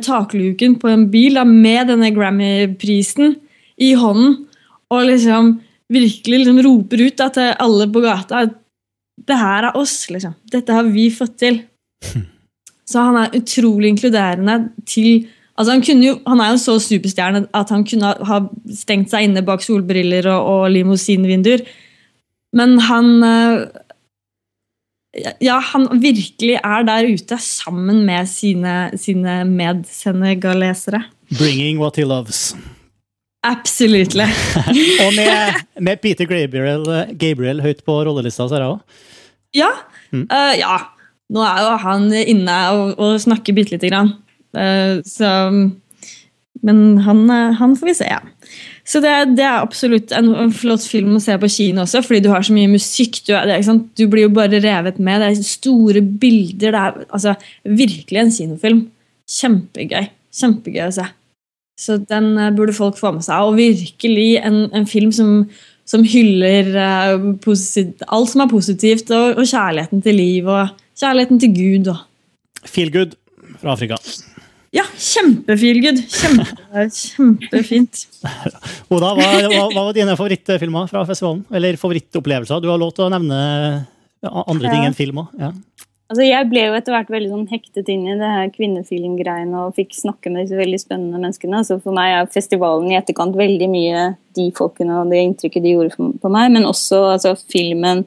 [0.07, 3.35] takluken på en bil da, med denne Grammy-prisen
[3.83, 4.37] i hånden
[4.91, 5.57] og liksom
[5.91, 8.59] virkelig liksom roper ut da, til alle på gata at
[9.27, 10.33] det her er oss, liksom.
[10.51, 11.61] Dette har vi fått til.
[12.91, 15.29] Så han er utrolig inkluderende til
[15.61, 18.37] Altså han, jo, han, er jo så superstjerne at han kunne ha
[18.73, 21.67] stengt seg inne bak solbriller og, og limousinvinduer.
[22.57, 23.67] Men han eh,
[25.43, 31.03] Ja, han virkelig er der ute sammen med sine, sine medsenegalesere.
[31.37, 32.55] Bringing what he loves.
[33.43, 34.29] Absolutely.
[35.05, 36.87] og med, med, Peter Gabriel,
[37.19, 39.05] Gabriel høyt på rollelista, så er det òg?
[39.57, 39.71] Ja.
[40.15, 40.25] Mm.
[40.31, 40.79] Uh, ja.
[41.31, 44.15] Nå er jo han inne og, og snakker bitte lite grann.
[44.57, 45.31] Eh, så
[46.61, 48.09] Men han, eh, han, får vi se.
[48.11, 48.21] Ja.
[48.85, 52.25] Så det, det, er absolutt en, en, flott film å se på kino også, fordi
[52.25, 53.23] du har så mye musikk.
[53.29, 53.61] Du, det,
[53.97, 55.23] du blir jo bare revet med.
[55.23, 56.75] Det er store bilder.
[56.75, 58.85] Det er altså, virkelig en kinofilm.
[59.31, 60.11] Kjempegøy.
[60.41, 61.07] Kjempegøy å se.
[61.81, 63.47] Så den uh, burde folk få med seg.
[63.47, 65.47] Og virkelig en, en film som,
[65.89, 67.31] som hyller uh,
[68.11, 71.95] alt som er positivt, og, og, kjærligheten til liv og kjærligheten til Gud.
[71.95, 72.69] Og.
[72.69, 73.17] Feel good
[73.61, 73.99] fra Afrika.
[74.71, 75.99] Ja, kjempefeelgood.
[76.07, 78.05] Kjempe, kjempefint.
[78.95, 81.43] Oda, hva, hva, hva, var dine favorittfilmer fra festivalen?
[81.51, 82.63] Eller favorittopplevelser?
[82.63, 83.41] Du har lov til å nevne
[84.29, 85.35] andre ting enn film òg.
[85.41, 85.51] Ja.
[86.11, 89.77] Altså, jeg ble jo etter hvert veldig sånn hektet inn i det her kvinnefilmgreiene og
[89.77, 91.63] fikk snakke med disse veldig spennende menneskene.
[91.67, 95.77] Så for meg er festivalen i etterkant veldig mye de folkene og det inntrykket de
[95.77, 98.03] gjorde på meg, men også altså, filmen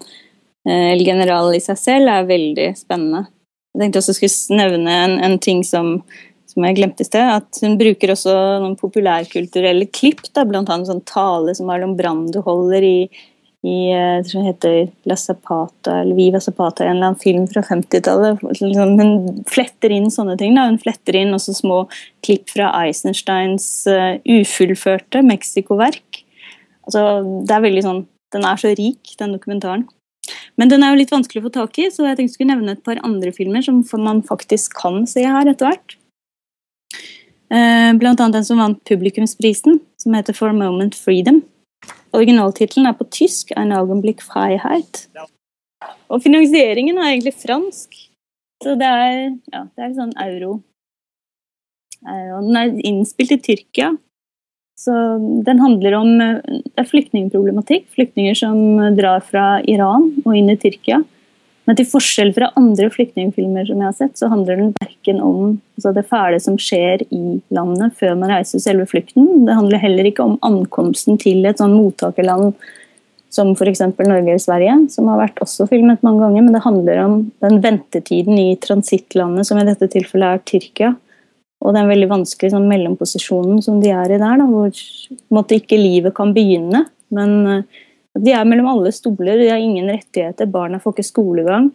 [0.63, 3.25] El General i seg selv er veldig spennende.
[3.73, 5.97] Jeg tenkte også skulle nevne en, en ting som
[6.53, 10.89] som jeg glemte i sted, at hun bruker også noen populærkulturelle klipp, da, blant annet
[10.89, 12.97] sånn tale som Marlon Brando holder i,
[13.65, 14.77] i eh, jeg tror det heter
[15.09, 18.43] La Zapata, eller Viva Zapata, en eller annen film fra 50-tallet.
[18.59, 20.53] Liksom, hun fletter inn sånne ting.
[20.59, 20.67] Da.
[20.69, 21.83] Hun fletter inn også små
[22.25, 26.23] klipp fra Eisensteins uh, ufullførte Mexico-verk.
[26.83, 27.07] Altså,
[27.47, 29.83] det er veldig sånn, Den er så rik, den dokumentaren.
[30.59, 32.53] Men den er jo litt vanskelig å få tak i, så jeg tenkte jeg skulle
[32.53, 35.95] nevne et par andre filmer som man faktisk kan se her etter hvert.
[37.53, 41.41] Eh, blant annet den som vant publikumsprisen, som heter For a Moment Freedom.
[42.13, 45.07] Originaltittelen er på tysk, 'Ein Augenblick Freiheit.
[46.09, 47.95] Og finansieringen er egentlig fransk.
[48.63, 50.63] Så det er, ja, det er sånn euro.
[52.07, 53.97] Eh, den er innspilt i Tyrkia.
[54.83, 54.93] Så
[55.47, 57.87] den handler om eh, flyktningproblematikk.
[57.95, 58.57] Flyktninger som
[58.97, 61.01] drar fra Iran og inn i Tyrkia.
[61.63, 65.53] Men til forskjell fra andre flyktningfilmer som jeg har sett, så handler den verken om
[65.77, 69.45] altså det fæle som skjer i landet før man reiser selve flukten.
[69.47, 72.51] Det handler heller ikke om ankomsten til et sånn mottakerland
[73.33, 73.79] som f.eks.
[73.81, 76.43] Norge eller Sverige, som har vært også filmet mange ganger.
[76.43, 77.15] Men det handler om
[77.45, 80.91] den ventetiden i transittlandet, som i dette tilfellet er Tyrkia.
[81.63, 84.83] Og den veldig vanskelige sånn, mellomposisjonen som de er i der, da, hvor
[85.33, 86.83] måtte, ikke livet kan begynne.
[87.15, 87.85] Men uh,
[88.19, 91.71] de er mellom alle stoler, de har ingen rettigheter, barna får ikke skolegang.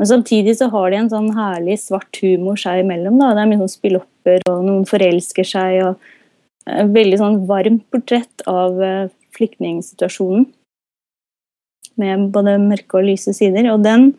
[0.00, 3.18] Men samtidig så har de en sånn herlig svart humor seg imellom.
[3.20, 3.32] Da.
[3.36, 5.80] Det er mye sånn spillopper, og noen forelsker seg.
[5.88, 10.48] og et uh, Veldig sånn varmt portrett av uh, flyktningsituasjonen
[12.00, 13.68] med både mørke og lyse sider.
[13.72, 14.12] Og den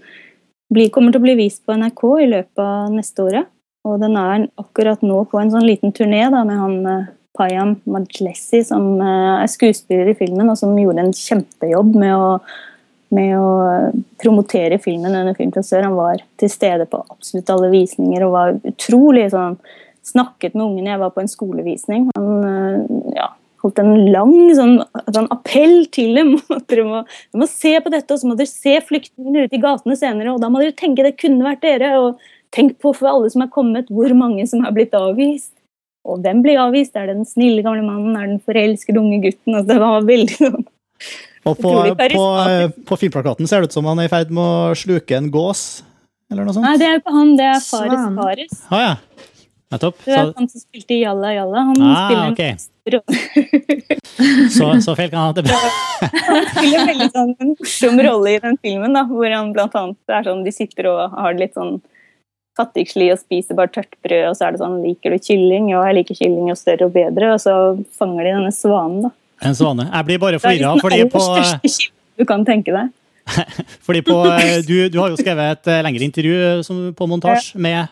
[0.73, 3.49] blir, kommer til å bli vist på NRK i løpet av neste året.
[3.87, 7.75] Og den er akkurat nå på en sånn liten turné da, med han eh, Payam
[7.89, 12.31] Majlesi, som eh, er skuespiller i filmen, og som gjorde en kjempejobb med å,
[13.17, 13.51] med å
[14.21, 15.87] promotere filmen under Filmfrisør.
[15.87, 19.57] Han var til stede på absolutt alle visninger og var utrolig sånn
[20.01, 20.89] Snakket med ungene.
[20.89, 22.07] Jeg var på en skolevisning.
[22.17, 23.27] Han eh, ja,
[23.61, 24.79] holdt en lang sånn,
[25.13, 26.31] sånn appell til dem.
[26.55, 29.59] at dere må, dere må, se på dette, og så må dere se flyktningene ute
[29.59, 30.33] i gatene senere.
[30.33, 31.93] Og da må dere tenke det kunne vært dere.
[32.01, 35.53] Og tenk på for alle som er kommet, hvor mange som har blitt avvist.
[36.07, 36.95] Og hvem blir avvist?
[36.97, 38.15] Er det den snille gamle mannen?
[38.17, 39.53] Er det den forelskede unge gutten?
[39.53, 40.69] Altså, det var veldig sånn
[41.41, 42.25] og på, på,
[42.85, 45.81] på, filmplakaten ser det ut som han er i ferd med å sluke en gås,
[46.29, 46.67] eller noe sånt?
[46.67, 48.59] Nei, det er ikke han, det er Fares Fares.
[48.69, 49.29] Ah, ja.
[49.71, 50.03] Nettopp.
[50.03, 51.63] Du er han som spilte i Jalla Jalla?
[51.71, 52.53] Han ah, spiller okay.
[54.55, 55.57] så, så feil kan han ha det bra.
[56.11, 60.13] han spiller veldig sånn, en morsom rolle i den filmen, da, hvor han blant annet
[60.19, 61.79] er sånn, de sitter og har det litt sånn
[62.61, 65.71] fattigslig og spiser bare tørt brød, og så er det sånn Liker du kylling?
[65.73, 67.33] Ja, jeg liker kylling, jo større og bedre.
[67.35, 67.55] Og så
[67.97, 69.15] fanger de denne svanen, da.
[69.41, 69.87] En svane.
[69.89, 71.89] Jeg blir bare forvirra, fordi på liksom største
[72.21, 72.91] du kan tenke deg.
[73.85, 74.17] fordi på
[74.67, 77.89] du, du, har jo skrevet et lengre intervju på montasje med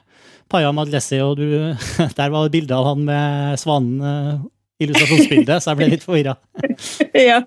[0.50, 1.48] Paya Madlessi, og du,
[2.20, 4.44] der var det bilde av han med svanen,
[4.80, 6.36] illustrasjonsbildet, så jeg ble litt forvirra.
[7.30, 7.42] ja.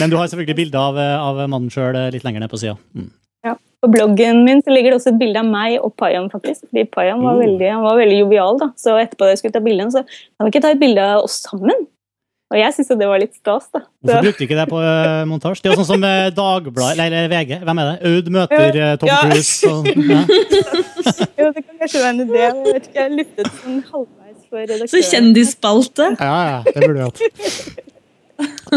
[0.00, 2.76] Men du har selvfølgelig bilde av, av, mannen sjøl litt lenger ned på sida.
[2.96, 3.10] Mm.
[3.78, 6.64] På bloggen min så ligger det også et bilde av meg og Payam, faktisk.
[6.66, 7.42] Fordi Payam var, Oh.
[7.44, 8.72] veldig, han var veldig jovial, da.
[8.76, 11.22] Så etterpå da jeg skulle ta bilde, så kan vi ikke ta et bilde av
[11.28, 11.86] oss sammen?
[12.48, 13.82] Og jeg syntes det var litt stas, da.
[14.02, 15.60] Hvorfor brukte du ikke det på uh, montasje?
[15.62, 17.96] Det er jo sånn som uh, Dagbladet, eller VG, hvem er det?
[18.08, 19.18] Aud møter uh, Tom Ja.
[19.20, 19.68] Cruise.
[19.68, 20.22] Og, ja.
[21.38, 22.40] Jo, det kan kanskje være en idé.
[22.40, 24.90] Jeg vet ikke, jeg lyttet sånn halvveis for redaktøren.
[24.94, 26.08] Så kjendisspalte.
[26.18, 27.22] ja, ja, det burde du hatt.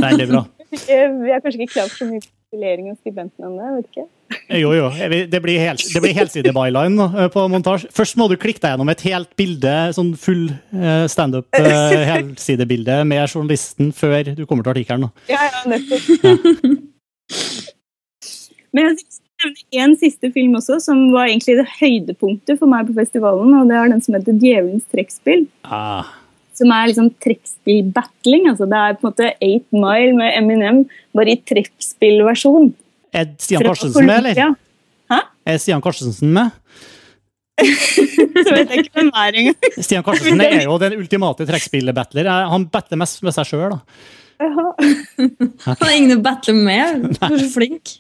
[0.05, 0.43] Veldig bra.
[0.71, 2.21] Vi er kanskje ikke klar for så mye
[2.51, 4.03] profilering av skribentene jeg vet ikke.
[4.59, 4.89] Jo, jo.
[5.31, 7.87] Det blir, hel, det blir helside-byline eh, på montasje.
[7.95, 13.01] Først må du klikke deg gjennom et helt bilde, sånn full eh, standup eh, helsidebilde
[13.07, 15.07] med journalisten før du kommer til artikkelen.
[15.31, 16.11] Ja, ja, nettopp.
[18.71, 22.87] Men jeg skal nevne en siste film også, som var egentlig det høydepunktet for meg
[22.87, 23.55] på festivalen.
[23.57, 25.47] og Det er den som heter 'Djevelens trekkspill'.
[25.63, 26.17] Ah.
[26.57, 28.49] Som er liksom trekkspillbattling.
[28.51, 30.83] altså Det er på en måte Eight Mile med Eminem,
[31.15, 32.73] bare i trekkspillversjon.
[33.11, 34.55] Er Stian Karstensen med, eller?
[35.11, 35.19] Hæ?
[35.45, 36.51] Er Stian Karstensen med?
[37.61, 39.69] Så vet jeg ikke hvem er engang.
[39.77, 42.29] Stian Karstensen er jo den ultimate trekkspillbattler.
[42.51, 43.81] Han battler mest med seg sjøl, da.
[45.67, 47.03] Han har ingen å battle med.
[47.19, 47.93] Du er så flink.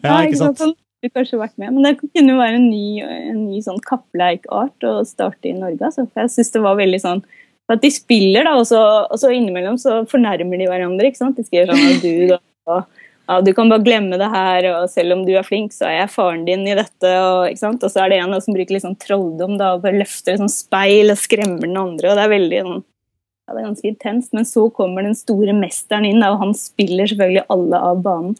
[0.00, 0.62] Ja, ikke sant?
[0.62, 1.74] Burde kanskje vært med.
[1.74, 5.82] Men det kunne jo være en ny, en ny sånn kappleikart å starte i Norge.
[5.82, 6.06] Altså.
[6.06, 7.24] For jeg synes det var veldig sånn
[7.70, 11.08] at De spiller, da, og så, og så innimellom så fornærmer de hverandre.
[11.08, 11.38] ikke sant?
[11.38, 12.38] De skriver sånn at du, da,
[12.68, 15.86] og, ja, du kan bare glemme det her, og selv om du er flink, så
[15.88, 17.12] er jeg faren din i dette.
[17.22, 17.84] Og, ikke sant?
[17.86, 20.34] og så er det en da, som bruker litt sånn trolldom da, og bare løfter
[20.34, 22.10] et sånt speil og skremmer den andre.
[22.10, 24.32] og Det er veldig sånn, ja, det er ganske intenst.
[24.36, 28.34] Men så kommer den store mesteren inn, da, og han spiller selvfølgelig alle av banen.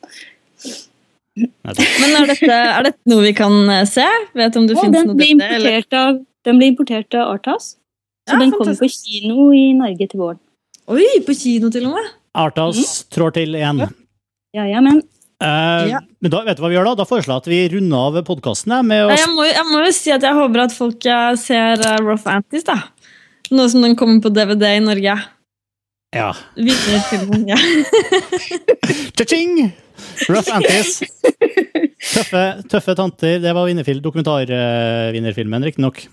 [1.38, 4.04] Men er dette, er dette noe vi kan eh, se?
[4.36, 5.52] Vet om det Ja, finnes noe dette?
[5.56, 5.86] Eller?
[5.96, 7.78] av, den blir importert av Arthouse.
[8.28, 10.40] Så Ja, den kommer på kino i Norge til våren.
[10.92, 12.12] Oi, på kino til og med!
[12.38, 13.82] Artas trår til igjen.
[14.56, 15.02] Ja, ja, men
[15.42, 15.98] Uh, Ja.
[16.22, 16.94] Men da vet du hva vi gjør da?
[17.00, 20.12] Da foreslår jeg at vi runder av podkasten Nei, Jeg må, jeg må jo si
[20.14, 22.76] at jeg håper at folk eh, ser uh, Rough Antis, da.
[23.50, 25.16] Nå som den kommer på DVD i Norge.
[26.14, 26.28] Ja.
[26.54, 27.58] Vinnerfilmen, ja.
[29.18, 29.72] Cha-ching!
[30.30, 31.00] Rough Antis.
[32.14, 33.40] Tøffe, tøffe tanter.
[33.42, 36.04] Det var vinnerfil, dokumentarvinnerfilmen, riktignok.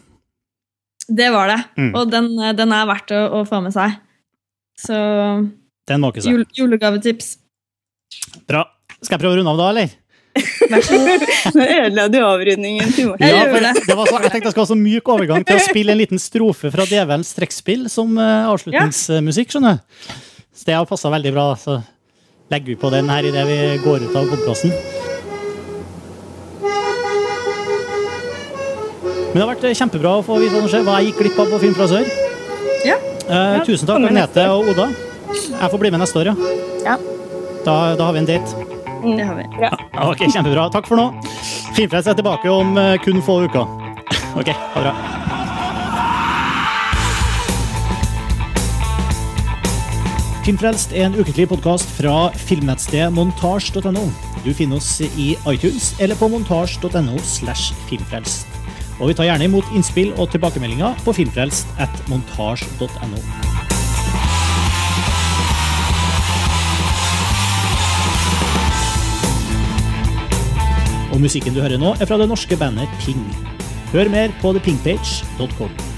[1.10, 1.60] Det var det.
[1.80, 1.94] Mm.
[1.98, 3.98] Og den, eh, den er verdt å, å få med seg.
[4.80, 4.98] Så
[5.90, 6.34] Den må ikke se.
[6.34, 7.34] jul, julegavetips.
[8.50, 8.64] Bra.
[9.00, 9.98] Skal jeg prøve å runde av da, eller?
[10.70, 11.26] Vær så god.
[11.58, 13.26] nå ødela du avrundingen til Morten.
[13.26, 13.74] Ja, for det.
[13.88, 16.02] det var så, jeg tenkte jeg skulle ha så myk overgang til å spille en
[16.02, 19.56] liten strofe fra Djevelens trekkspill som uh, avslutningsmusikk.
[19.56, 19.82] skjønner.
[20.54, 21.50] Så det har passa veldig bra.
[21.60, 21.80] Så
[22.54, 24.76] legger vi på den her idet vi går ut av podkasten.
[29.30, 31.20] Men det har vært eh, kjempebra å få vite hva som skjer, hva jeg gikk
[31.22, 32.10] glipp av på Film fra sør.
[32.88, 32.96] Ja.
[33.30, 34.90] Eh, tusen takk, Agnete og Oda.
[35.30, 36.56] Jeg får bli med neste år, ja.
[36.88, 36.96] Ja.
[37.68, 38.66] Da, da har vi en date.
[39.04, 39.46] Det har vi.
[40.10, 40.66] Ok, Kjempebra.
[40.74, 41.12] Takk for nå.
[41.78, 43.70] Filmfrelst er tilbake om eh, kun få uker.
[44.40, 45.20] Ok, ha det bra.
[50.46, 54.06] Filmfrelst er en ukentlig podkast fra filmnettstedet montasj.no.
[54.42, 58.49] Du finner oss i iTunes eller på montasj.no slash filmfrelst.
[59.00, 61.72] Og vi tar gjerne imot innspill og tilbakemeldinger på filmfrelst.
[71.10, 73.24] Og musikken du hører nå, er fra det norske bandet Ping.
[73.94, 75.89] Hør mer på thepingpage.com.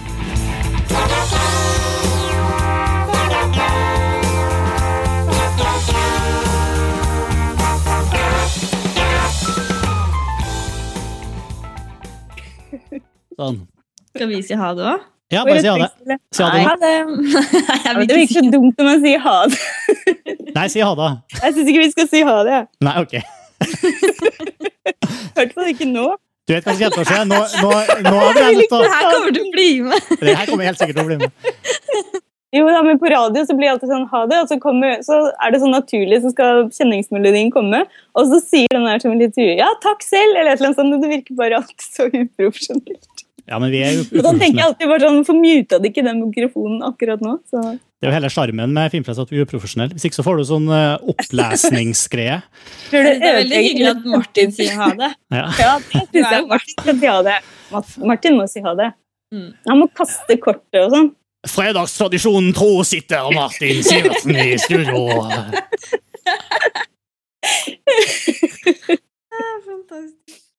[13.42, 13.62] Sånn.
[14.14, 15.06] Skal vi si ha det òg?
[15.32, 16.18] Ja, bare si ha det.
[16.36, 16.64] Si ha det.
[16.68, 16.90] Ha det.
[17.86, 19.62] Jeg virker så dumt når man sier ha det.
[20.58, 21.12] Nei, si ha det.
[21.38, 22.60] Jeg syns ikke vi skal si ha det.
[22.84, 23.16] Nei, ok.
[23.72, 26.10] I hvert fall ikke nå.
[26.50, 27.22] Du vet hva som kommer til å skje?
[27.30, 27.70] Nå, nå,
[28.10, 30.12] nå har vi nødt til Det å her kommer til å bli med.
[30.26, 32.20] Det her kommer helt sikkert til å bli med.
[32.52, 34.98] Jo, da, men På radio så blir det alltid sånn ha det, og så, kommer,
[35.08, 37.86] så er det sånn naturlig, så skal kjenningsmelodien komme.
[38.20, 40.82] Og så sier den der som litt ur, ja, takk selv, eller et eller annet
[40.82, 40.98] sånt.
[40.98, 43.08] og Det virker bare alltid så uprofesjonelt.
[43.50, 45.90] Ja, men vi er jo Men da tenker jeg alltid bare sånn, Hvorfor muta de
[45.92, 47.38] ikke den mikrofonen akkurat nå?
[47.50, 47.62] Så.
[48.02, 49.94] Det er jo hele sjarmen med Filmfest at vi er uprofesjonelle.
[49.98, 52.40] Hvis ikke så får du sånn uh, opplesningsgreie.
[52.92, 55.12] det er veldig hyggelig at Martin sier ha det.
[55.42, 57.38] Ja, ja det syns jeg Martin skal si ha det.
[58.12, 58.92] Martin må si ha det.
[59.32, 59.50] Mm.
[59.70, 61.10] Han må kaste kortet og sånn.
[61.50, 65.08] Fredagstradisjonen tro sitter Martin Sivertsen i studio.
[69.66, 70.51] Fantastisk.